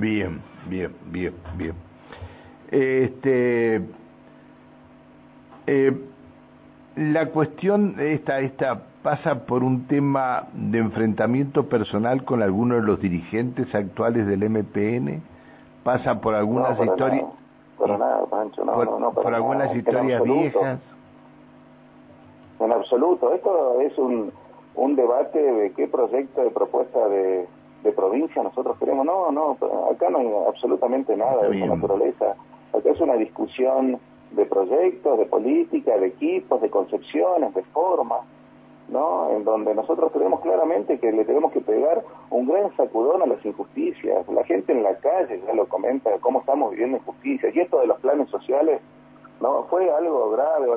Bien, 0.00 0.40
bien, 0.68 0.94
bien, 1.10 1.34
bien. 1.56 1.74
Este, 2.70 3.82
eh, 5.66 6.08
la 6.96 7.26
cuestión 7.30 7.96
esta, 7.98 8.40
esta 8.40 8.82
pasa 9.02 9.46
por 9.46 9.64
un 9.64 9.86
tema 9.86 10.44
de 10.52 10.78
enfrentamiento 10.78 11.68
personal 11.68 12.24
con 12.24 12.42
algunos 12.42 12.80
de 12.80 12.86
los 12.86 13.00
dirigentes 13.00 13.74
actuales 13.74 14.26
del 14.26 14.48
MPN, 14.48 15.22
pasa 15.82 16.20
por 16.20 16.34
algunas 16.34 16.78
historias, 16.80 17.24
por, 17.76 17.98
nada, 17.98 18.24
Pancho, 18.26 18.64
no, 18.64 18.72
por, 18.72 19.00
no, 19.00 19.12
por 19.12 19.34
algunas 19.34 19.74
historias 19.74 20.22
viejas. 20.22 20.78
En 22.64 22.72
absoluto, 22.72 23.32
esto 23.32 23.80
es 23.80 23.96
un, 23.98 24.32
un 24.74 24.96
debate 24.96 25.40
de 25.40 25.72
qué 25.72 25.88
proyecto 25.88 26.42
de 26.42 26.50
propuesta 26.50 27.08
de 27.08 27.46
de 27.82 27.92
provincia 27.92 28.42
nosotros 28.42 28.78
queremos. 28.78 29.04
No, 29.04 29.30
no, 29.30 29.56
acá 29.90 30.10
no 30.10 30.18
hay 30.18 30.28
absolutamente 30.48 31.16
nada 31.16 31.48
de 31.48 31.56
esa 31.56 31.66
naturaleza. 31.66 32.36
Acá 32.72 32.90
es 32.90 33.00
una 33.00 33.14
discusión 33.14 33.98
de 34.30 34.46
proyectos, 34.46 35.18
de 35.18 35.26
política, 35.26 35.96
de 35.98 36.06
equipos, 36.06 36.60
de 36.62 36.70
concepciones, 36.70 37.54
de 37.54 37.62
formas, 37.64 38.20
¿no? 38.88 39.30
En 39.30 39.44
donde 39.44 39.74
nosotros 39.74 40.10
creemos 40.12 40.40
claramente 40.40 40.98
que 40.98 41.12
le 41.12 41.24
tenemos 41.24 41.52
que 41.52 41.60
pegar 41.60 42.02
un 42.30 42.46
gran 42.46 42.74
sacudón 42.76 43.22
a 43.22 43.26
las 43.26 43.44
injusticias. 43.44 44.26
La 44.28 44.44
gente 44.44 44.72
en 44.72 44.82
la 44.82 44.96
calle 44.96 45.42
ya 45.46 45.52
lo 45.52 45.66
comenta, 45.66 46.10
cómo 46.20 46.40
estamos 46.40 46.70
viviendo 46.70 46.96
injusticias. 46.98 47.54
Y 47.54 47.60
esto 47.60 47.80
de 47.80 47.88
los 47.88 48.00
planes 48.00 48.30
sociales, 48.30 48.80
¿no? 49.40 49.64
Fue 49.64 49.90
algo 49.90 50.30
grave. 50.30 50.68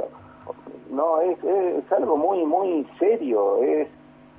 No, 0.89 1.21
es, 1.21 1.43
es 1.43 1.91
algo 1.91 2.17
muy, 2.17 2.45
muy 2.45 2.87
serio. 2.99 3.61
Es 3.63 3.87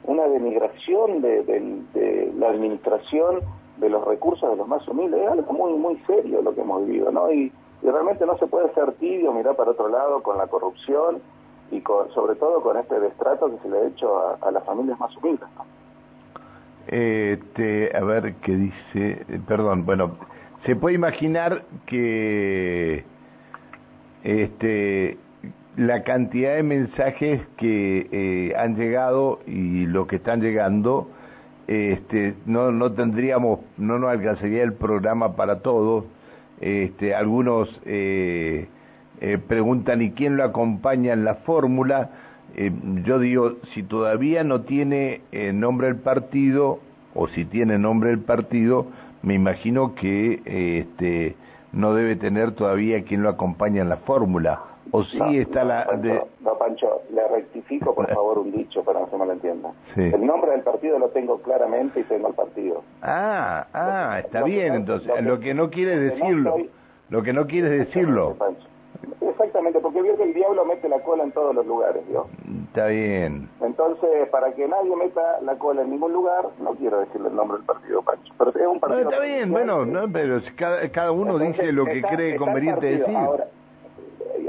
una 0.06 0.26
denigración 0.28 1.20
de, 1.20 2.32
la 2.38 2.48
administración 2.48 3.40
de 3.78 3.90
los 3.90 4.06
recursos 4.06 4.50
de 4.50 4.56
los 4.56 4.68
más 4.68 4.86
humildes. 4.88 5.20
Es 5.20 5.28
algo 5.28 5.52
muy, 5.52 5.74
muy 5.74 5.96
serio 6.06 6.42
lo 6.42 6.54
que 6.54 6.60
hemos 6.60 6.86
vivido, 6.86 7.10
¿no? 7.10 7.30
Y, 7.32 7.52
realmente 7.82 8.26
no 8.26 8.36
se 8.38 8.48
puede 8.48 8.72
ser 8.74 8.90
tibio, 8.94 9.32
mirar 9.32 9.54
para 9.54 9.70
otro 9.70 9.88
lado 9.88 10.20
con 10.20 10.38
la 10.38 10.48
corrupción 10.48 11.20
y 11.70 11.80
con, 11.82 12.10
sobre 12.10 12.34
todo 12.34 12.60
con 12.60 12.76
este 12.76 12.98
destrato 12.98 13.48
que 13.48 13.58
se 13.58 13.68
le 13.68 13.78
ha 13.78 13.86
hecho 13.86 14.36
a, 14.42 14.50
las 14.50 14.64
familias 14.64 14.98
más 14.98 15.16
humildes, 15.16 15.46
¿no? 15.56 15.64
Este, 16.88 17.96
a 17.96 18.00
ver 18.00 18.34
qué 18.36 18.56
dice, 18.56 19.26
perdón, 19.46 19.86
bueno, 19.86 20.16
se 20.64 20.74
puede 20.74 20.96
imaginar 20.96 21.64
que 21.86 23.04
este 24.24 25.16
la 25.76 26.02
cantidad 26.04 26.56
de 26.56 26.62
mensajes 26.62 27.42
que 27.58 28.08
eh, 28.10 28.54
han 28.56 28.76
llegado 28.76 29.40
y 29.46 29.86
lo 29.86 30.06
que 30.06 30.16
están 30.16 30.40
llegando, 30.40 31.10
este, 31.66 32.34
no, 32.46 32.72
no 32.72 32.92
tendríamos, 32.92 33.60
no 33.76 33.98
nos 33.98 34.10
alcanzaría 34.10 34.62
el 34.62 34.72
programa 34.72 35.36
para 35.36 35.60
todos. 35.60 36.04
Este, 36.60 37.14
algunos 37.14 37.68
eh, 37.84 38.68
eh, 39.20 39.38
preguntan 39.38 40.02
y 40.02 40.12
quién 40.12 40.36
lo 40.36 40.44
acompaña 40.44 41.12
en 41.12 41.24
la 41.24 41.36
fórmula. 41.36 42.10
Eh, 42.54 42.72
yo 43.04 43.18
digo, 43.18 43.56
si 43.74 43.82
todavía 43.82 44.44
no 44.44 44.62
tiene 44.62 45.20
eh, 45.32 45.52
nombre 45.52 45.88
el 45.88 45.96
partido, 45.96 46.80
o 47.14 47.28
si 47.28 47.44
tiene 47.44 47.78
nombre 47.78 48.10
el 48.10 48.20
partido, 48.20 48.86
me 49.22 49.34
imagino 49.34 49.94
que 49.94 50.40
este, 50.44 51.34
no 51.72 51.94
debe 51.94 52.16
tener 52.16 52.52
todavía 52.52 53.04
quien 53.04 53.22
lo 53.22 53.28
acompaña 53.28 53.82
en 53.82 53.88
la 53.88 53.96
fórmula. 53.98 54.75
O 54.90 55.02
sí 55.04 55.38
está 55.38 55.64
la... 55.64 55.84
de... 55.96 56.22
no, 56.40 56.58
Pancho, 56.58 57.02
le 57.12 57.26
rectifico 57.28 57.94
por 57.94 58.12
favor 58.12 58.38
un 58.38 58.52
dicho 58.52 58.82
para 58.84 59.00
que 59.00 59.04
no 59.06 59.10
se 59.10 59.16
malentienda. 59.16 59.72
El 59.96 60.24
nombre 60.24 60.52
del 60.52 60.62
partido 60.62 60.98
lo 60.98 61.08
tengo 61.08 61.38
claramente 61.42 62.00
y 62.00 62.04
tengo 62.04 62.28
el 62.28 62.34
partido. 62.34 62.82
Ah, 63.02 63.66
ah, 63.72 64.20
está 64.24 64.42
bien, 64.42 64.74
entonces. 64.74 65.10
Lo 65.22 65.40
que, 65.40 65.54
no 65.54 65.70
quiere 65.70 65.98
decirlo. 65.98 66.56
Lo 67.08 67.22
que 67.22 67.32
no 67.32 67.46
quiere 67.46 67.70
decirlo. 67.70 68.36
Exactamente, 69.20 69.78
porque 69.80 70.00
vio 70.02 70.16
que 70.16 70.22
el 70.22 70.34
diablo 70.34 70.64
mete 70.64 70.88
la 70.88 71.00
cola 71.00 71.24
en 71.24 71.32
todos 71.32 71.54
los 71.54 71.66
lugares, 71.66 72.02
¿vio? 72.08 72.26
Está 72.68 72.86
bien. 72.86 73.48
Entonces, 73.60 74.28
para 74.30 74.52
que 74.52 74.66
nadie 74.66 74.96
meta 74.96 75.40
la 75.42 75.56
cola 75.56 75.82
en 75.82 75.90
ningún 75.90 76.12
lugar, 76.12 76.46
no 76.60 76.70
quiero 76.72 77.00
decirle 77.00 77.28
el 77.28 77.36
nombre 77.36 77.58
del 77.58 77.66
partido, 77.66 78.02
Pancho, 78.02 78.32
pero 78.38 78.50
es 78.50 78.66
un 78.66 78.80
partido... 78.80 79.10
está 79.10 79.22
bien, 79.22 79.50
bueno, 79.50 79.84
no, 79.84 80.10
pero 80.10 80.40
cada, 80.56 80.88
cada 80.90 81.12
uno 81.12 81.38
dice 81.38 81.72
lo 81.72 81.84
que 81.84 82.02
cree 82.02 82.36
conveniente 82.36 82.98
decir. 82.98 83.16
Ahora, 83.16 83.46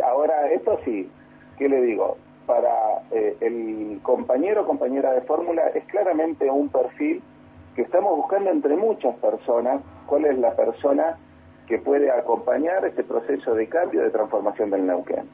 ahora, 0.04 0.52
esto 0.52 0.80
sí, 0.86 1.10
¿qué 1.58 1.70
le 1.70 1.82
digo? 1.82 2.18
Para 2.46 3.02
eh, 3.12 3.36
el 3.42 4.00
compañero 4.04 4.62
o 4.62 4.66
compañera 4.66 5.12
de 5.12 5.22
fórmula 5.22 5.68
es 5.70 5.84
claramente 5.86 6.50
un 6.50 6.70
perfil 6.70 7.22
que 7.76 7.82
estamos 7.84 8.16
buscando 8.16 8.50
entre 8.50 8.76
muchas 8.76 9.16
personas, 9.18 9.82
cuál 10.08 10.26
es 10.26 10.38
la 10.40 10.56
persona 10.56 11.18
que 11.68 11.78
puede 11.78 12.10
acompañar 12.10 12.86
este 12.86 13.04
proceso 13.04 13.54
de 13.54 13.68
cambio, 13.68 14.02
de 14.02 14.10
transformación 14.10 14.70
del 14.72 14.88
Neuquén. 14.88 15.30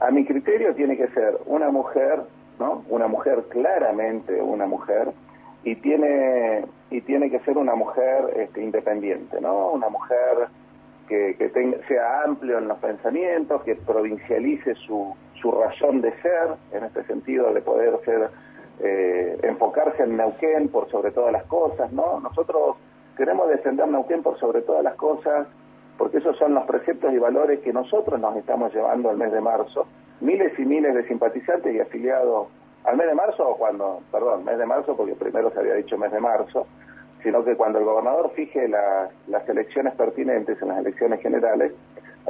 A 0.00 0.10
mi 0.10 0.24
criterio 0.24 0.74
tiene 0.74 0.96
que 0.96 1.08
ser 1.08 1.38
una 1.46 1.70
mujer, 1.70 2.22
¿no? 2.58 2.82
Una 2.88 3.06
mujer 3.06 3.44
claramente 3.50 4.40
una 4.40 4.66
mujer 4.66 5.12
y 5.62 5.76
tiene 5.76 6.64
y 6.90 7.00
tiene 7.02 7.30
que 7.30 7.40
ser 7.40 7.58
una 7.58 7.74
mujer 7.74 8.32
este, 8.36 8.62
independiente, 8.62 9.40
¿no? 9.40 9.70
Una 9.70 9.88
mujer 9.88 10.48
que, 11.06 11.36
que 11.36 11.50
sea 11.88 12.22
amplio 12.22 12.58
en 12.58 12.68
los 12.68 12.78
pensamientos, 12.78 13.62
que 13.62 13.76
provincialice 13.76 14.74
su, 14.74 15.14
su 15.40 15.50
razón 15.52 16.00
de 16.00 16.12
ser, 16.20 16.48
en 16.72 16.84
este 16.84 17.04
sentido 17.04 17.52
de 17.52 17.60
poder 17.60 17.98
ser 18.04 18.30
eh, 18.80 19.38
enfocarse 19.42 20.02
en 20.02 20.16
Neuquén 20.16 20.68
por 20.68 20.90
sobre 20.90 21.10
todas 21.10 21.32
las 21.32 21.44
cosas, 21.44 21.92
¿no? 21.92 22.20
Nosotros 22.20 22.76
queremos 23.16 23.48
defender 23.48 23.88
Neuquén 23.88 24.22
por 24.22 24.38
sobre 24.38 24.62
todas 24.62 24.84
las 24.84 24.94
cosas, 24.96 25.46
porque 25.96 26.18
esos 26.18 26.36
son 26.36 26.54
los 26.54 26.64
preceptos 26.66 27.12
y 27.12 27.18
valores 27.18 27.60
que 27.60 27.72
nosotros 27.72 28.20
nos 28.20 28.36
estamos 28.36 28.74
llevando 28.74 29.10
al 29.10 29.16
mes 29.16 29.32
de 29.32 29.40
marzo. 29.40 29.86
Miles 30.20 30.58
y 30.58 30.64
miles 30.64 30.94
de 30.94 31.06
simpatizantes 31.08 31.74
y 31.74 31.80
afiliados 31.80 32.48
al 32.84 32.96
mes 32.96 33.06
de 33.06 33.14
marzo, 33.14 33.48
o 33.48 33.56
cuando, 33.56 34.00
perdón, 34.12 34.44
mes 34.44 34.58
de 34.58 34.66
marzo, 34.66 34.96
porque 34.96 35.14
primero 35.14 35.50
se 35.50 35.58
había 35.58 35.74
dicho 35.74 35.98
mes 35.98 36.12
de 36.12 36.20
marzo, 36.20 36.66
sino 37.22 37.44
que 37.44 37.56
cuando 37.56 37.78
el 37.78 37.84
gobernador 37.84 38.30
fije 38.34 38.68
las 38.68 39.48
elecciones 39.48 39.94
pertinentes 39.94 40.60
en 40.60 40.68
las 40.68 40.78
elecciones 40.78 41.20
generales, 41.20 41.72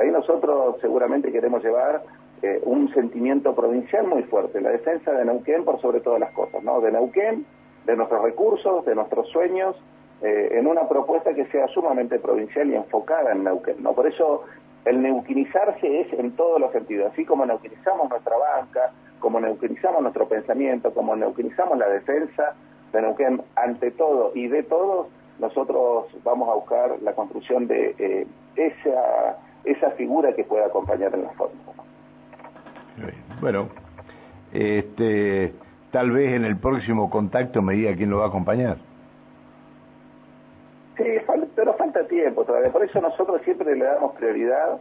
ahí 0.01 0.11
nosotros 0.11 0.77
seguramente 0.81 1.33
queremos 1.33 1.63
llevar 1.63 2.03
eh, 2.43 2.61
un 2.65 2.93
sentimiento 2.93 3.55
provincial 3.55 4.07
muy 4.07 4.23
fuerte, 4.25 4.61
la 4.61 4.71
defensa 4.71 5.13
de 5.13 5.25
Neuquén 5.25 5.65
por 5.65 5.81
sobre 5.81 6.01
todas 6.01 6.21
las 6.21 6.33
cosas, 6.33 6.63
¿no? 6.63 6.81
De 6.81 6.93
Neuquén, 6.93 7.47
de 7.87 7.97
nuestros 7.97 8.23
recursos, 8.23 8.85
de 8.85 8.95
nuestros 8.95 9.29
sueños, 9.29 9.77
eh, 10.23 10.49
en 10.53 10.67
una 10.67 10.89
propuesta 10.89 11.35
que 11.35 11.47
sea 11.47 11.69
sumamente 11.69 12.19
provincial 12.19 12.71
y 12.71 12.75
enfocada 12.75 13.33
en 13.33 13.45
Neuquén. 13.45 13.83
¿no? 13.83 13.93
Por 13.93 14.07
eso 14.07 14.45
el 14.87 15.03
neuquinizarse 15.03 16.01
es 16.01 16.13
en 16.15 16.33
todos 16.37 16.59
los 16.59 16.73
sentidos, 16.73 17.13
así 17.13 17.25
como 17.25 17.45
neuquinizamos 17.45 18.09
nuestra 18.09 18.37
banca, 18.37 18.93
como 19.19 19.41
neuquinizamos 19.41 20.01
nuestro 20.01 20.27
pensamiento, 20.27 20.93
como 20.95 21.15
neuquinizamos 21.17 21.77
la 21.77 21.89
defensa 21.89 22.55
de 22.93 23.03
Neuquén 23.03 23.43
ante 23.57 23.91
todo 23.91 24.33
y 24.35 24.49
de 24.49 24.63
todos, 24.63 25.09
nosotros 25.39 26.07
vamos 26.25 26.49
a 26.49 26.55
buscar 26.55 26.97
la 27.03 27.13
construcción 27.13 27.67
de 27.67 27.95
eh, 27.99 28.27
esa, 28.57 29.39
esa 29.65 29.91
figura 29.93 30.35
que 30.35 30.45
pueda 30.45 30.67
acompañar 30.67 31.15
en 31.15 31.25
la 31.25 31.31
forma. 31.31 31.55
Bueno, 33.41 33.69
este, 34.53 35.53
tal 35.91 36.11
vez 36.11 36.33
en 36.33 36.45
el 36.45 36.57
próximo 36.57 37.11
contacto 37.11 37.61
me 37.61 37.75
diga 37.75 37.95
quién 37.95 38.11
lo 38.11 38.19
va 38.19 38.25
a 38.25 38.29
acompañar. 38.29 38.79
Sí, 40.97 41.05
pero 41.55 41.75
falta 41.75 42.07
tiempo 42.07 42.45
todavía. 42.45 42.73
Por 42.73 42.85
eso 42.85 43.01
nosotros 43.03 43.43
siempre 43.43 43.77
le 43.77 43.85
damos 43.85 44.15
prioridad 44.15 44.79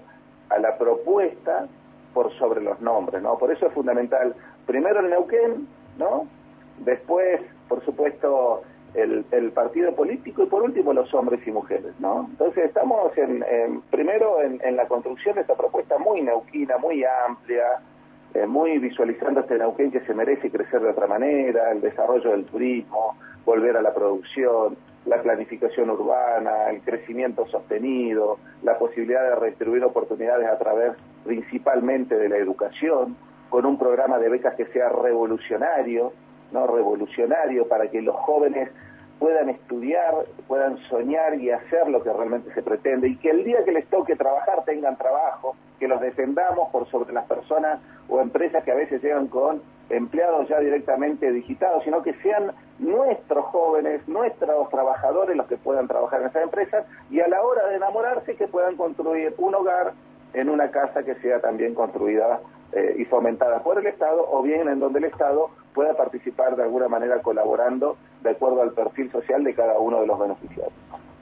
a 0.50 0.60
la 0.60 0.78
propuesta 0.78 1.68
por 2.13 2.32
sobre 2.34 2.62
los 2.62 2.80
nombres, 2.80 3.22
¿no? 3.22 3.38
Por 3.38 3.52
eso 3.52 3.68
es 3.68 3.74
fundamental, 3.74 4.34
primero 4.65 5.02
el 5.02 5.10
Neuquén, 5.10 5.68
¿no? 5.98 6.28
Después, 6.80 7.42
por 7.68 7.84
supuesto, 7.86 8.64
el, 8.94 9.26
el 9.32 9.52
partido 9.52 9.94
político 9.94 10.44
y 10.44 10.48
por 10.48 10.64
último 10.64 10.94
los 10.94 11.14
hombres 11.14 11.46
y 11.46 11.52
mujeres, 11.52 11.94
¿no? 12.00 12.28
Entonces 12.30 12.66
estamos 12.66 13.16
en, 13.18 13.82
primero 13.92 14.42
en, 14.42 14.62
en, 14.64 14.76
la 14.76 14.88
construcción 14.88 15.36
de 15.36 15.42
esta 15.42 15.56
propuesta 15.56 15.98
muy 15.98 16.22
neuquina, 16.22 16.78
muy 16.78 17.04
amplia, 17.28 17.82
eh, 18.34 18.46
muy 18.46 18.78
visualizando 18.80 19.42
este 19.42 19.58
Neuquén 19.58 19.92
que 19.92 20.02
se 20.02 20.14
merece 20.14 20.52
crecer 20.52 20.82
de 20.82 20.90
otra 20.90 21.08
manera, 21.08 21.72
el 21.72 21.82
desarrollo 21.82 22.32
del 22.32 22.46
turismo, 22.46 23.16
volver 23.46 23.78
a 23.78 23.82
la 23.82 23.94
producción, 23.94 24.78
la 25.06 25.22
planificación 25.22 25.90
urbana, 25.90 26.70
el 26.70 26.82
crecimiento 26.82 27.48
sostenido, 27.48 28.40
la 28.64 28.78
posibilidad 28.78 29.24
de 29.24 29.36
redistribuir 29.36 29.84
oportunidades 29.84 30.50
a 30.50 30.58
través 30.58 30.94
principalmente 31.24 32.18
de 32.18 32.28
la 32.28 32.38
educación, 32.38 33.16
con 33.50 33.66
un 33.66 33.78
programa 33.78 34.20
de 34.20 34.28
becas 34.28 34.56
que 34.56 34.66
sea 34.66 34.90
revolucionario, 34.90 36.12
no 36.56 36.65
revolucionario 36.65 37.68
para 37.68 37.89
que 37.91 38.02
los 38.02 38.15
jóvenes 38.15 38.70
puedan 39.20 39.50
estudiar, 39.50 40.13
puedan 40.48 40.78
soñar 40.89 41.36
y 41.36 41.50
hacer 41.52 41.88
lo 41.88 42.04
que 42.04 42.12
realmente 42.12 42.54
se 42.54 42.63
pretende 42.63 43.08
y 43.08 43.18
que 43.18 43.30
el 43.30 43.44
día 43.44 43.63
que 43.63 43.72
les 43.72 43.88
toque 43.88 44.15
trabajar 44.15 44.63
tengan 44.65 44.98
trabajo, 44.98 45.56
que 45.80 45.88
los 45.88 46.02
defendamos 46.02 46.70
por 46.72 46.88
sobre 46.89 47.13
las 47.13 47.26
personas 47.26 47.80
o 48.10 48.20
empresas 48.20 48.63
que 48.63 48.72
a 48.72 48.76
veces 48.76 49.02
llegan 49.02 49.28
con 49.28 49.62
empleados 49.89 50.48
ya 50.50 50.60
directamente 50.60 51.32
digitados, 51.32 51.84
sino 51.84 52.02
que 52.02 52.13
sean 52.15 52.52
nuestros 52.80 53.46
jóvenes, 53.46 54.06
nuestros 54.08 54.70
trabajadores 54.70 55.38
los 55.38 55.48
que 55.48 55.58
puedan 55.58 55.88
trabajar 55.88 56.22
en 56.22 56.28
esas 56.28 56.44
empresas 56.44 56.86
y 57.10 57.22
a 57.22 57.28
la 57.28 57.41
hora 57.41 57.68
de 57.68 57.76
enamorarse 57.76 58.36
que 58.36 58.48
puedan 58.48 58.76
construir 58.76 59.34
un 59.38 59.56
hogar 59.56 59.94
en 60.34 60.50
una 60.50 60.70
casa 60.72 61.04
que 61.04 61.15
sea 61.15 61.39
también 61.39 61.74
construida 61.74 62.41
eh, 62.76 62.98
y 63.00 63.06
fomentada 63.06 63.64
por 63.64 63.80
el 63.80 63.88
Estado 63.88 64.26
o 64.30 64.44
bien 64.44 64.68
en 64.68 64.80
donde 64.80 65.00
el 65.00 65.06
Estado 65.06 65.50
pueda 65.74 65.94
participar 65.94 66.58
de 66.58 66.64
alguna 66.64 66.90
manera 66.90 67.22
colaborando 67.22 67.96
de 68.22 68.32
acuerdo 68.32 68.62
al 68.62 68.72
perfil 68.72 69.10
social 69.12 69.44
de 69.46 69.54
cada 69.54 69.80
uno 69.80 70.02
de 70.02 70.08
los 70.08 70.20
beneficiarios. 70.20 70.74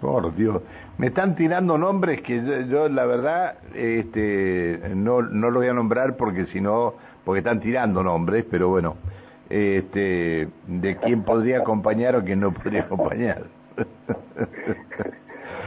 Por 0.02 0.36
Dios, 0.36 0.62
me 0.98 1.08
están 1.08 1.36
tirando 1.36 1.78
nombres 1.78 2.22
que 2.24 2.68
yo, 2.68 2.89
la 2.89 3.06
verdad 3.06 3.58
este, 3.76 4.82
no, 4.96 5.22
no 5.22 5.52
lo 5.52 5.60
voy 5.60 5.70
a 5.70 5.74
nombrar 5.74 6.18
porque 6.18 6.48
si 6.48 6.60
no, 6.60 6.96
porque 7.24 7.39
están 7.39 7.60
tirando 7.60 8.02
nombres, 8.02 8.46
pero 8.50 8.70
bueno, 8.70 8.96
este, 9.50 10.48
de 10.68 10.98
quién 10.98 11.24
podría 11.24 11.60
acompañar 11.60 12.16
o 12.16 12.24
quién 12.24 12.39
no 12.39 12.52
podría 12.52 12.82
acompañar. 12.86 13.44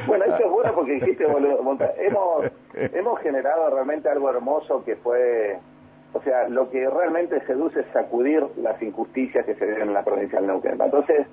Bueno, 0.06 0.24
eso 0.24 0.36
es 0.36 0.50
bueno 0.50 0.72
porque 0.72 0.92
dijiste, 0.92 1.24
hemos, 1.24 2.44
hemos 2.76 3.20
generado 3.20 3.70
realmente 3.70 4.08
algo 4.08 4.30
hermoso 4.30 4.84
que 4.84 4.94
fue, 4.96 5.58
o 6.16 6.22
sea, 6.22 6.48
lo 6.48 6.70
que 6.70 6.88
realmente 6.88 7.44
seduce 7.46 7.80
es 7.80 7.86
sacudir 7.92 8.42
las 8.56 8.80
injusticias 8.82 9.44
que 9.44 9.54
se 9.54 9.66
ven 9.66 9.82
en 9.82 9.92
la 9.92 10.02
provincia 10.02 10.38
del 10.38 10.48
Neuquén. 10.48 10.80
Entonces, 10.80 11.26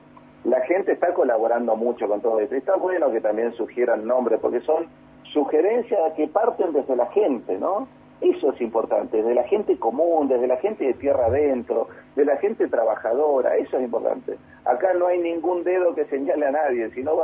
la 0.44 0.60
gente 0.62 0.92
está 0.92 1.14
colaborando 1.14 1.76
mucho 1.78 2.08
con 2.08 2.20
todo 2.20 2.40
esto. 2.42 2.56
Está 2.56 2.76
bueno 2.76 3.10
que 3.12 3.22
también 3.22 3.54
sugieran 3.54 4.06
nombres, 4.06 4.42
porque 4.42 4.60
son 4.60 4.88
sugerencias 5.32 6.14
que 6.18 6.28
parten 6.28 6.74
desde 6.74 6.98
la 6.98 7.06
gente, 7.08 7.58
¿no? 7.58 7.88
Eso 8.20 8.52
es 8.52 8.62
importante, 8.62 9.18
desde 9.18 9.36
la 9.36 9.44
gente 9.44 9.78
común, 9.78 10.28
desde 10.28 10.48
la 10.48 10.58
gente 10.58 10.86
de 10.86 10.94
tierra 10.94 11.28
adentro, 11.28 11.88
de 12.16 12.26
la 12.26 12.38
gente 12.38 12.68
trabajadora, 12.68 13.56
eso 13.58 13.78
es 13.78 13.84
importante. 13.84 14.38
Acá 14.66 14.94
no 14.94 15.08
hay 15.08 15.20
ningún 15.20 15.64
dedo 15.64 15.94
que 15.96 16.06
señale 16.06 16.48
a 16.48 16.52
nadie, 16.52 16.90
sino 16.92 17.16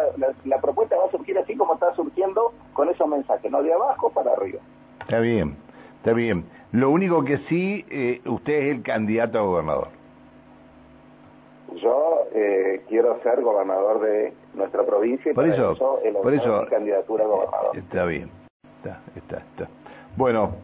la, 0.45 0.61
propuesta 0.61 0.97
va 0.97 1.05
a 1.05 1.11
surgir 1.11 1.37
así 1.37 1.55
como 1.55 1.73
está 1.75 1.93
surgiendo 1.93 2.53
con 2.73 2.89
esos 2.89 3.07
mensajes, 3.07 3.49
no 3.51 3.63
de 3.63 3.73
abajo 3.73 4.09
para 4.09 4.31
arriba. 4.31 4.59
Está 5.01 5.19
bien, 5.19 5.55
está 5.99 6.13
bien. 6.13 6.45
Lo 6.71 6.89
único 6.89 7.23
que 7.23 7.37
sí, 7.49 7.85
eh, 7.89 8.21
usted 8.25 8.53
es 8.53 8.75
el 8.75 8.83
candidato 8.83 9.39
a 9.39 9.41
gobernador. 9.41 9.87
Yo 11.75 12.23
eh, 12.33 12.81
quiero 12.89 13.21
ser 13.21 13.41
gobernador 13.41 14.01
de 14.01 14.33
nuestra 14.55 14.83
provincia 14.85 15.31
y 15.31 15.35
por 15.35 15.45
para 15.45 15.55
eso, 15.55 15.71
eso, 15.73 15.99
el 16.03 16.13
por 16.13 16.33
eso 16.33 16.65
candidatura 16.69 17.23
a 17.23 17.27
gobernador. 17.27 17.77
Está 17.77 18.05
bien, 18.05 18.29
está, 18.77 19.01
está, 19.15 19.37
está. 19.37 19.69
Bueno, 20.15 20.55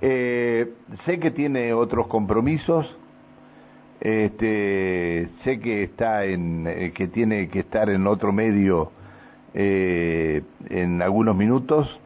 eh, 0.00 0.72
sé 1.04 1.18
que 1.18 1.30
tiene 1.30 1.72
otros 1.72 2.06
compromisos. 2.06 2.96
Este, 4.00 5.28
sé 5.44 5.60
que 5.60 5.84
está 5.84 6.24
en, 6.24 6.66
eh, 6.66 6.92
que 6.94 7.08
tiene 7.08 7.48
que 7.48 7.60
estar 7.60 7.88
en 7.88 8.06
otro 8.06 8.32
medio 8.32 8.90
eh, 9.54 10.42
en 10.68 11.00
algunos 11.00 11.34
minutos, 11.34 12.00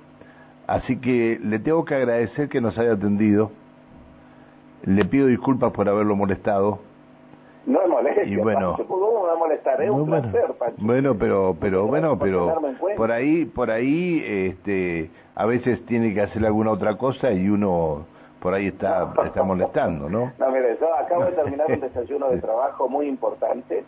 así 0.68 1.00
que 1.00 1.40
le 1.42 1.59
tengo 1.59 1.85
que 1.85 1.96
agradecer 1.96 2.48
que 2.48 2.61
nos 2.61 2.78
haya 2.78 2.92
atendido. 2.92 3.50
Le 4.85 5.04
pido 5.04 5.26
disculpas 5.26 5.72
por 5.72 5.88
haberlo 5.88 6.14
molestado. 6.14 6.78
No 7.66 7.87
moleste, 7.88 8.26
Y 8.28 8.37
bueno. 8.37 8.76
Pancho, 8.76 8.87
¿cómo 8.87 9.22
me 9.22 9.26
va 9.26 9.33
a 9.33 9.37
molestar? 9.37 9.83
Es 9.83 9.90
un 9.90 10.09
bueno, 10.09 10.31
placer, 10.31 10.54
Pancho. 10.54 10.76
bueno, 10.78 11.14
pero, 11.18 11.57
pero, 11.61 11.87
bueno, 11.87 12.18
pero 12.18 12.57
por 12.96 13.11
ahí, 13.11 13.44
por 13.44 13.70
ahí, 13.70 14.22
este, 14.24 15.11
a 15.35 15.44
veces 15.44 15.85
tiene 15.87 16.14
que 16.14 16.22
hacer 16.22 16.46
alguna 16.46 16.70
otra 16.70 16.96
cosa 16.96 17.33
y 17.33 17.48
uno 17.48 18.07
por 18.40 18.54
ahí 18.54 18.68
está, 18.68 19.12
está 19.24 19.42
molestando, 19.42 20.09
¿no? 20.09 20.33
No, 20.38 20.50
mire, 20.50 20.78
yo 20.81 20.94
acabo 20.94 21.24
de 21.24 21.33
terminar 21.33 21.66
un 21.70 21.81
desayuno 21.81 22.31
de 22.31 22.40
trabajo 22.40 22.88
muy 22.88 23.07
importante 23.09 23.85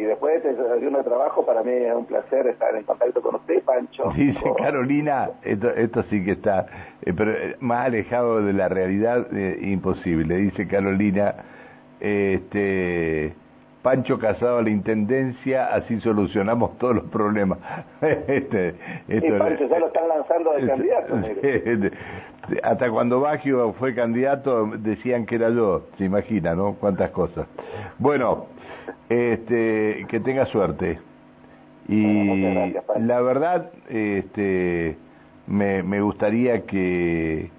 y 0.00 0.04
después 0.04 0.42
de 0.42 0.50
este 0.50 0.62
desayuno 0.62 0.98
de 0.98 1.04
trabajo 1.04 1.44
para 1.44 1.62
mí 1.62 1.72
es 1.72 1.94
un 1.94 2.06
placer 2.06 2.46
estar 2.46 2.74
en 2.74 2.84
contacto 2.84 3.20
con 3.20 3.34
usted, 3.34 3.62
Pancho. 3.62 4.10
Dice 4.16 4.40
Carolina, 4.56 5.28
esto, 5.42 5.68
esto 5.68 6.02
sí 6.04 6.24
que 6.24 6.32
está, 6.32 6.66
eh, 7.02 7.12
pero 7.14 7.32
eh, 7.32 7.56
más 7.60 7.86
alejado 7.86 8.42
de 8.42 8.54
la 8.54 8.70
realidad, 8.70 9.26
eh, 9.30 9.58
imposible. 9.60 10.36
Dice 10.36 10.66
Carolina, 10.66 11.34
este, 12.00 13.34
Pancho 13.82 14.18
casado 14.18 14.56
a 14.58 14.62
la 14.62 14.70
intendencia, 14.70 15.66
así 15.66 16.00
solucionamos 16.00 16.78
todos 16.78 16.94
los 16.94 17.04
problemas. 17.10 17.58
este, 18.00 18.74
Y 19.06 19.20
Pancho, 19.32 19.66
ya 19.66 19.80
lo 19.80 19.88
están 19.88 20.08
lanzando 20.08 20.52
de 20.54 20.66
candidato, 20.66 21.16
mire. 21.16 21.92
Hasta 22.62 22.90
cuando 22.90 23.20
Baggio 23.20 23.74
fue 23.74 23.94
candidato 23.94 24.66
decían 24.78 25.26
que 25.26 25.34
era 25.34 25.50
yo, 25.50 25.88
se 25.98 26.04
imagina, 26.04 26.54
¿no? 26.54 26.76
Cuántas 26.80 27.10
cosas. 27.10 27.46
Bueno, 27.98 28.46
este, 29.10 30.06
que 30.08 30.20
tenga 30.20 30.46
suerte. 30.46 30.98
Y 31.88 32.42
gracias, 32.42 32.84
la 33.00 33.20
verdad, 33.20 33.70
este, 33.88 34.96
me, 35.46 35.82
me 35.82 36.00
gustaría 36.00 36.64
que, 36.64 37.50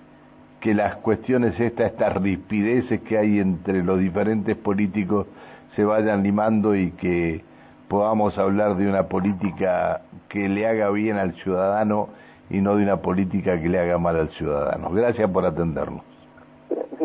que 0.61 0.73
las 0.73 0.95
cuestiones 0.97 1.59
estas, 1.59 1.91
estas 1.91 2.15
rispideces 2.21 3.01
que 3.01 3.17
hay 3.17 3.39
entre 3.39 3.83
los 3.83 3.99
diferentes 3.99 4.55
políticos 4.55 5.27
se 5.75 5.83
vayan 5.83 6.23
limando 6.23 6.75
y 6.75 6.91
que 6.91 7.43
podamos 7.89 8.37
hablar 8.37 8.77
de 8.77 8.87
una 8.87 9.03
política 9.03 10.01
que 10.29 10.47
le 10.47 10.65
haga 10.65 10.89
bien 10.91 11.17
al 11.17 11.33
ciudadano 11.43 12.07
y 12.49 12.61
no 12.61 12.77
de 12.77 12.83
una 12.83 12.97
política 12.97 13.61
que 13.61 13.67
le 13.67 13.79
haga 13.79 13.97
mal 13.97 14.15
al 14.15 14.29
ciudadano. 14.31 14.91
Gracias 14.91 15.29
por 15.29 15.45
atendernos. 15.45 16.10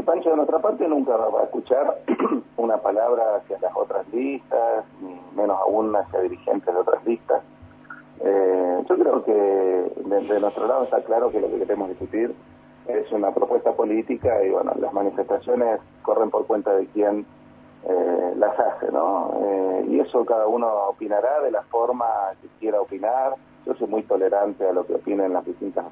Pancho, 0.03 0.31
de 0.31 0.37
nuestra 0.37 0.59
parte 0.59 0.87
nunca 0.89 1.17
va 1.17 1.41
a 1.41 1.45
escuchar 1.45 1.99
una 2.57 2.79
palabra 2.79 3.37
hacia 3.37 3.59
las 3.61 3.73
otras 3.77 4.07
listas, 4.13 4.85
ni 5.01 5.21
menos 5.35 5.59
aún 5.61 5.95
hacia 5.95 6.21
dirigentes 6.21 6.73
de 6.73 6.81
otras 6.81 7.05
listas. 7.05 7.43
Eh, 8.21 8.85
yo 8.89 8.99
creo 8.99 9.25
que 9.25 9.33
de, 9.33 10.21
de 10.21 10.41
nuestro 10.41 10.67
lado 10.67 10.85
está 10.85 11.03
claro 11.03 11.31
que 11.31 11.41
lo 11.41 11.49
que 11.49 11.59
queremos 11.59 11.89
discutir 11.89 12.35
es 12.89 13.11
una 13.13 13.33
propuesta 13.33 13.73
política 13.73 14.45
y 14.45 14.51
bueno, 14.51 14.73
las 14.79 14.93
manifestaciones 14.93 15.81
corren 16.03 16.31
por 16.31 16.47
cuenta 16.47 16.73
de 16.75 16.87
quien 16.87 17.27
eh, 17.89 18.35
las 18.37 18.59
hace, 18.59 18.91
¿no? 18.91 19.33
Eh, 19.41 19.87
y 19.91 20.01
eso 20.01 20.25
cada 20.25 20.47
uno 20.47 20.67
opinará 20.89 21.41
de 21.41 21.51
la 21.51 21.63
forma 21.63 22.07
que 22.41 22.49
quiera 22.59 22.81
opinar. 22.81 23.35
Yo 23.65 23.75
soy 23.75 23.89
muy 23.89 24.03
tolerante 24.03 24.67
a 24.67 24.73
lo 24.73 24.87
que 24.87 24.95
opinen 24.95 25.33
las 25.33 25.45
distintas 25.45 25.87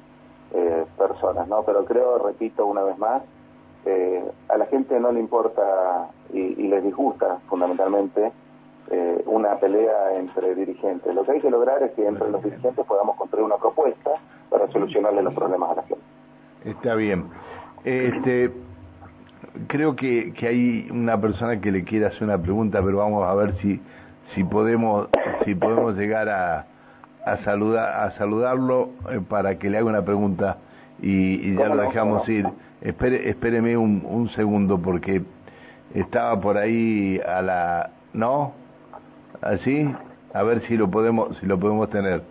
eh, 0.53 0.85
personas, 0.97 1.47
¿no? 1.47 1.63
Pero 1.63 1.85
creo, 1.85 2.17
repito 2.17 2.65
una 2.65 2.83
vez 2.83 2.97
más, 2.97 3.23
eh, 3.85 4.23
a 4.49 4.57
la 4.57 4.65
gente 4.65 4.99
no 4.99 5.11
le 5.11 5.19
importa 5.19 6.09
y, 6.33 6.39
y 6.39 6.67
les 6.67 6.83
disgusta 6.83 7.39
fundamentalmente 7.47 8.31
eh, 8.91 9.23
una 9.25 9.55
pelea 9.59 10.15
entre 10.17 10.55
dirigentes. 10.55 11.13
Lo 11.13 11.23
que 11.23 11.33
hay 11.33 11.41
que 11.41 11.49
lograr 11.49 11.81
es 11.83 11.91
que 11.91 12.05
entre 12.07 12.29
los 12.29 12.43
dirigentes 12.43 12.85
podamos 12.85 13.15
construir 13.15 13.45
una 13.45 13.57
propuesta 13.57 14.11
para 14.49 14.67
solucionarle 14.71 15.23
los 15.23 15.33
problemas 15.33 15.71
a 15.71 15.75
la 15.75 15.83
gente. 15.83 16.03
Está 16.65 16.95
bien. 16.95 17.25
Este, 17.83 18.51
creo 19.67 19.95
que, 19.95 20.33
que 20.33 20.47
hay 20.47 20.87
una 20.91 21.19
persona 21.19 21.59
que 21.61 21.71
le 21.71 21.83
quiere 21.83 22.07
hacer 22.07 22.23
una 22.23 22.41
pregunta, 22.41 22.81
pero 22.83 22.97
vamos 22.97 23.23
a 23.25 23.33
ver 23.35 23.55
si 23.61 23.79
si 24.33 24.43
podemos 24.43 25.07
si 25.45 25.53
podemos 25.53 25.95
llegar 25.95 26.29
a 26.29 26.65
a 27.25 27.37
saludar 27.43 28.03
a 28.03 28.11
saludarlo 28.17 28.89
eh, 29.09 29.19
para 29.27 29.57
que 29.57 29.69
le 29.69 29.77
haga 29.77 29.87
una 29.87 30.03
pregunta 30.03 30.57
y, 31.01 31.49
y 31.49 31.55
ya 31.55 31.63
¿Cómo 31.63 31.75
lo 31.75 31.81
dejamos 31.83 32.29
ir. 32.29 32.47
Espere, 32.81 33.29
espéreme 33.29 33.77
un, 33.77 34.03
un 34.05 34.29
segundo 34.29 34.79
porque 34.79 35.21
estaba 35.93 36.39
por 36.39 36.57
ahí 36.57 37.19
a 37.25 37.41
la 37.41 37.89
no 38.13 38.53
así 39.41 39.89
a 40.33 40.43
ver 40.43 40.61
si 40.67 40.77
lo 40.77 40.89
podemos 40.89 41.37
si 41.37 41.45
lo 41.45 41.59
podemos 41.59 41.89
tener. 41.89 42.21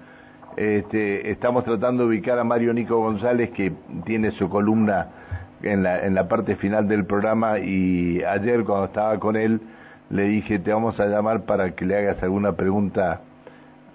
Este, 0.56 1.30
estamos 1.30 1.64
tratando 1.64 2.04
de 2.04 2.10
ubicar 2.10 2.38
a 2.38 2.44
Mario 2.44 2.72
Nico 2.72 2.98
González 2.98 3.50
que 3.50 3.72
tiene 4.04 4.30
su 4.32 4.48
columna 4.48 5.08
en 5.62 5.82
la, 5.82 6.04
en 6.06 6.14
la 6.14 6.28
parte 6.28 6.54
final 6.56 6.86
del 6.86 7.06
programa 7.06 7.58
y 7.58 8.22
ayer 8.22 8.62
cuando 8.64 8.86
estaba 8.86 9.18
con 9.18 9.34
él 9.34 9.60
le 10.10 10.24
dije 10.24 10.60
te 10.60 10.72
vamos 10.72 11.00
a 11.00 11.06
llamar 11.06 11.42
para 11.42 11.74
que 11.74 11.84
le 11.84 11.96
hagas 11.96 12.22
alguna 12.22 12.52
pregunta 12.52 13.20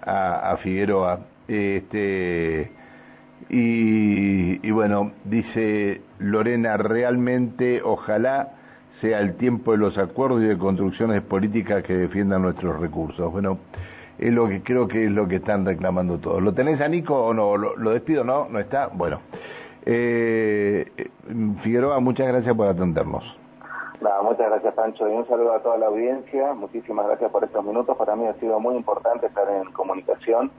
a, 0.02 0.50
a 0.50 0.56
Figueroa. 0.58 1.20
Este, 1.48 2.70
y, 3.48 4.66
y 4.66 4.70
bueno, 4.70 5.12
dice 5.24 6.00
Lorena, 6.18 6.76
realmente 6.76 7.82
ojalá 7.82 8.52
sea 9.00 9.20
el 9.20 9.36
tiempo 9.36 9.72
de 9.72 9.78
los 9.78 9.96
acuerdos 9.98 10.42
y 10.42 10.46
de 10.46 10.58
construcciones 10.58 11.22
políticas 11.22 11.82
que 11.82 11.94
defiendan 11.94 12.42
nuestros 12.42 12.78
recursos. 12.78 13.32
Bueno, 13.32 13.58
es 14.18 14.32
lo 14.32 14.48
que 14.48 14.62
creo 14.62 14.86
que 14.86 15.06
es 15.06 15.10
lo 15.10 15.26
que 15.26 15.36
están 15.36 15.64
reclamando 15.64 16.18
todos. 16.18 16.42
¿Lo 16.42 16.52
tenés 16.52 16.80
a 16.80 16.88
Nico 16.88 17.14
o 17.16 17.32
no? 17.32 17.56
¿Lo, 17.56 17.90
despido? 17.90 18.24
¿No? 18.24 18.48
¿No 18.48 18.58
está? 18.58 18.88
Bueno. 18.88 19.20
Eh, 19.86 20.86
Figueroa, 21.62 22.00
muchas 22.00 22.28
gracias 22.28 22.54
por 22.54 22.68
atendernos. 22.68 23.40
Muchas 24.22 24.48
gracias 24.48 24.74
Pancho 24.74 25.08
y 25.08 25.12
un 25.12 25.26
saludo 25.26 25.54
a 25.54 25.62
toda 25.62 25.78
la 25.78 25.86
audiencia. 25.86 26.52
Muchísimas 26.54 27.06
gracias 27.06 27.30
por 27.30 27.42
estos 27.42 27.64
minutos. 27.64 27.96
Para 27.96 28.14
mí 28.16 28.26
ha 28.26 28.34
sido 28.34 28.60
muy 28.60 28.76
importante 28.76 29.26
estar 29.26 29.48
en 29.50 29.72
comunicación 29.72 30.50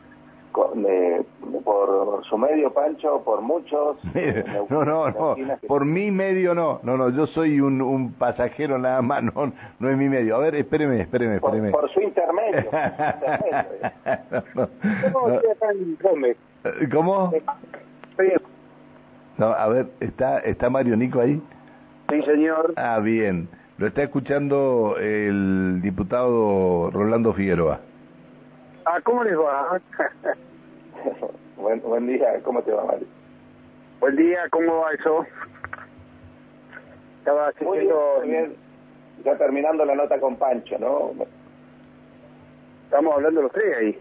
con- 0.52 0.84
de- 0.84 1.24
por 1.64 2.24
su 2.26 2.38
medio, 2.38 2.72
Pancho, 2.74 3.22
por 3.24 3.42
muchos. 3.42 3.98
eh, 4.16 4.44
No, 4.70 4.84
no, 4.86 5.10
no, 5.10 5.36
que- 5.36 5.68
por 5.68 5.86
mi 5.86 6.12
medio 6.12 6.54
no, 6.56 6.80
no, 6.84 6.98
no, 6.98 7.10
yo 7.10 7.28
soy 7.28 7.60
un, 7.62 7.82
un 7.82 8.14
pasajero 8.14 8.78
nada 8.78 9.02
más, 9.02 9.24
no, 9.36 9.52
no 9.80 9.90
es 9.90 9.98
mi 9.98 10.10
medio. 10.10 10.36
A 10.36 10.40
ver, 10.40 10.56
espéreme, 10.56 11.02
espéreme, 11.02 11.36
espéreme. 11.36 11.72
por 11.72 11.90
su 11.90 12.02
intermedio. 12.02 12.70
por 12.70 12.80
su 12.94 13.08
intermedio. 13.12 13.92
No, 14.56 14.70
¿Cómo? 16.92 17.32
¿Cómo? 17.32 17.32
Sí, 18.18 18.28
No, 19.38 19.48
a 19.48 19.68
ver, 19.68 19.88
¿está, 20.00 20.40
¿está 20.40 20.70
Mario 20.70 20.96
Nico 20.96 21.20
ahí? 21.20 21.42
sí, 22.10 22.22
señor. 22.24 22.74
Ah, 22.76 23.00
bien. 23.00 23.48
Lo 23.78 23.88
está 23.88 24.04
escuchando 24.04 24.96
el 25.00 25.80
diputado 25.82 26.92
Rolando 26.92 27.34
Figueroa. 27.34 27.80
Ah, 28.86 29.00
¿cómo 29.04 29.24
les 29.24 29.38
va? 29.38 29.80
buen, 31.58 31.82
buen 31.82 32.08
día, 32.08 32.40
¿cómo 32.44 32.62
te 32.64 32.72
va, 32.72 32.84
Mario? 32.86 33.08
Buen 34.00 34.16
día, 34.16 34.40
¿cómo 34.50 34.80
va 34.80 34.92
eso? 34.94 35.26
Estaba 37.20 37.50
haciendo... 37.50 38.20
muy 38.20 38.30
bien. 38.30 38.56
Ya 39.24 39.38
terminando 39.38 39.86
la 39.86 39.94
nota 39.94 40.20
con 40.20 40.36
Pancho, 40.38 40.80
¿no? 40.80 41.12
Estamos 42.86 43.14
hablando 43.14 43.44
los 43.44 43.52
tres 43.52 43.78
ahí. 43.78 44.00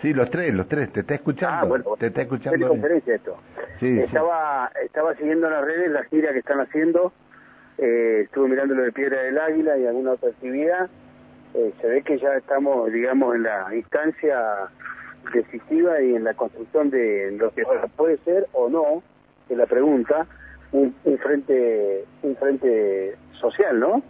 Sí, 0.00 0.12
los 0.12 0.30
tres, 0.30 0.54
los 0.54 0.66
tres, 0.68 0.92
te 0.92 1.00
está 1.00 1.14
escuchando. 1.14 1.56
Ah, 1.58 1.64
bueno. 1.64 1.84
te 1.98 2.06
está 2.06 2.22
escuchando. 2.22 2.54
él. 2.54 2.60
Teleconferencia 2.60 3.14
esto. 3.14 3.36
Sí, 3.80 3.94
sí. 3.94 4.00
estaba, 4.00 4.70
estaba 4.82 5.14
siguiendo 5.14 5.46
en 5.46 5.52
las 5.52 5.64
redes 5.64 5.90
la 5.90 6.04
gira 6.04 6.32
que 6.32 6.38
están 6.38 6.60
haciendo. 6.60 7.12
Eh, 7.78 8.22
estuve 8.24 8.48
mirando 8.48 8.74
lo 8.74 8.82
de 8.82 8.92
Piedra 8.92 9.22
del 9.22 9.38
Águila 9.38 9.76
y 9.76 9.86
alguna 9.86 10.12
otra 10.12 10.30
actividad. 10.30 10.88
Eh, 11.54 11.72
se 11.80 11.86
ve 11.88 12.02
que 12.02 12.18
ya 12.18 12.34
estamos, 12.36 12.92
digamos, 12.92 13.34
en 13.34 13.44
la 13.44 13.74
instancia 13.74 14.68
decisiva 15.32 16.00
y 16.00 16.14
en 16.14 16.24
la 16.24 16.34
construcción 16.34 16.90
de 16.90 17.32
lo 17.32 17.50
que 17.50 17.64
puede 17.96 18.18
ser 18.18 18.46
o 18.52 18.68
no, 18.68 19.02
es 19.48 19.56
la 19.56 19.66
pregunta, 19.66 20.26
un, 20.72 20.94
un 21.04 21.18
frente 21.18 22.04
un 22.22 22.36
frente 22.36 23.16
social, 23.32 23.78
¿no? 23.78 24.02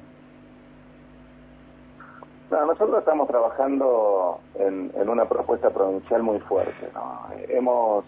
No, 2.51 2.65
nosotros 2.65 3.01
estamos 3.01 3.27
trabajando 3.27 4.41
en, 4.55 4.93
en 4.95 5.09
una 5.09 5.29
propuesta 5.29 5.71
provincial 5.71 6.23
muy 6.23 6.39
fuerte. 6.41 6.89
¿no? 6.95 7.27
Hemos, 7.49 8.05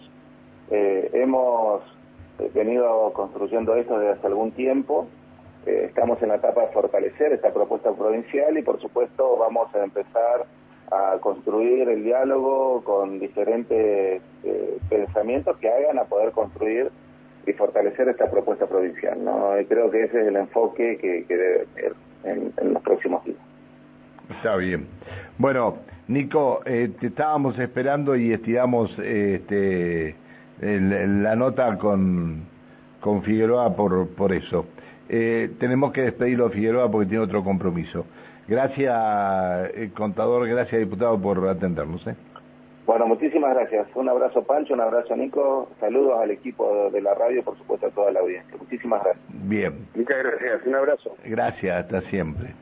eh, 0.71 1.09
hemos 1.13 1.81
venido 2.53 3.11
construyendo 3.11 3.75
esto 3.75 3.99
desde 3.99 4.13
hace 4.13 4.27
algún 4.27 4.51
tiempo 4.51 5.09
eh, 5.65 5.85
estamos 5.87 6.21
en 6.21 6.29
la 6.29 6.35
etapa 6.35 6.61
de 6.61 6.67
fortalecer 6.67 7.33
esta 7.33 7.53
propuesta 7.53 7.91
provincial 7.91 8.57
y 8.57 8.61
por 8.61 8.79
supuesto 8.79 9.37
vamos 9.37 9.73
a 9.75 9.83
empezar 9.83 10.45
a 10.91 11.17
construir 11.19 11.87
el 11.89 12.03
diálogo 12.03 12.83
con 12.83 13.19
diferentes 13.19 14.21
eh, 14.43 14.77
pensamientos 14.89 15.57
que 15.57 15.69
hagan 15.69 15.99
a 15.99 16.05
poder 16.05 16.31
construir 16.31 16.89
y 17.45 17.53
fortalecer 17.53 18.09
esta 18.09 18.29
propuesta 18.29 18.65
provincial. 18.67 19.23
¿no? 19.23 19.59
Y 19.59 19.65
creo 19.65 19.91
que 19.91 20.03
ese 20.03 20.21
es 20.21 20.27
el 20.27 20.35
enfoque 20.35 20.97
que, 20.97 21.25
debe 21.27 21.67
tener 21.75 21.93
en, 22.23 22.73
los 22.73 22.81
próximos 22.81 23.23
días. 23.25 23.37
Está 24.29 24.55
bien. 24.55 24.87
Bueno, 25.37 25.77
Nico, 26.07 26.61
eh, 26.65 26.91
te 26.99 27.07
estábamos 27.07 27.57
esperando 27.59 28.15
y 28.15 28.33
estiramos 28.33 28.97
este, 28.99 30.15
la 30.61 31.35
nota 31.35 31.77
con, 31.77 32.43
con 32.99 33.23
Figueroa 33.23 33.75
por, 33.75 34.07
por 34.09 34.33
eso. 34.33 34.65
Eh, 35.09 35.49
tenemos 35.59 35.91
que 35.91 36.01
despedirlo 36.01 36.45
a 36.45 36.49
Figueroa 36.51 36.89
porque 36.89 37.09
tiene 37.09 37.23
otro 37.23 37.43
compromiso. 37.43 38.05
Gracias, 38.47 38.95
eh, 39.75 39.91
contador, 39.95 40.47
gracias, 40.47 40.79
diputado, 40.79 41.19
por 41.19 41.47
atendernos. 41.47 42.05
¿eh? 42.07 42.15
Bueno, 42.85 43.05
muchísimas 43.05 43.53
gracias. 43.53 43.87
Un 43.95 44.09
abrazo, 44.09 44.43
Pancho, 44.43 44.73
un 44.73 44.81
abrazo, 44.81 45.15
Nico. 45.15 45.69
Saludos 45.79 46.19
al 46.19 46.31
equipo 46.31 46.89
de 46.91 47.01
la 47.01 47.13
radio, 47.13 47.43
por 47.43 47.57
supuesto, 47.57 47.87
a 47.87 47.91
toda 47.91 48.11
la 48.11 48.19
audiencia. 48.19 48.55
Muchísimas 48.57 49.03
gracias. 49.03 49.25
Bien. 49.47 49.87
Muchas 49.95 50.17
gracias. 50.23 50.65
Un 50.65 50.75
abrazo. 50.75 51.15
Gracias, 51.25 51.83
hasta 51.83 52.01
siempre. 52.09 52.53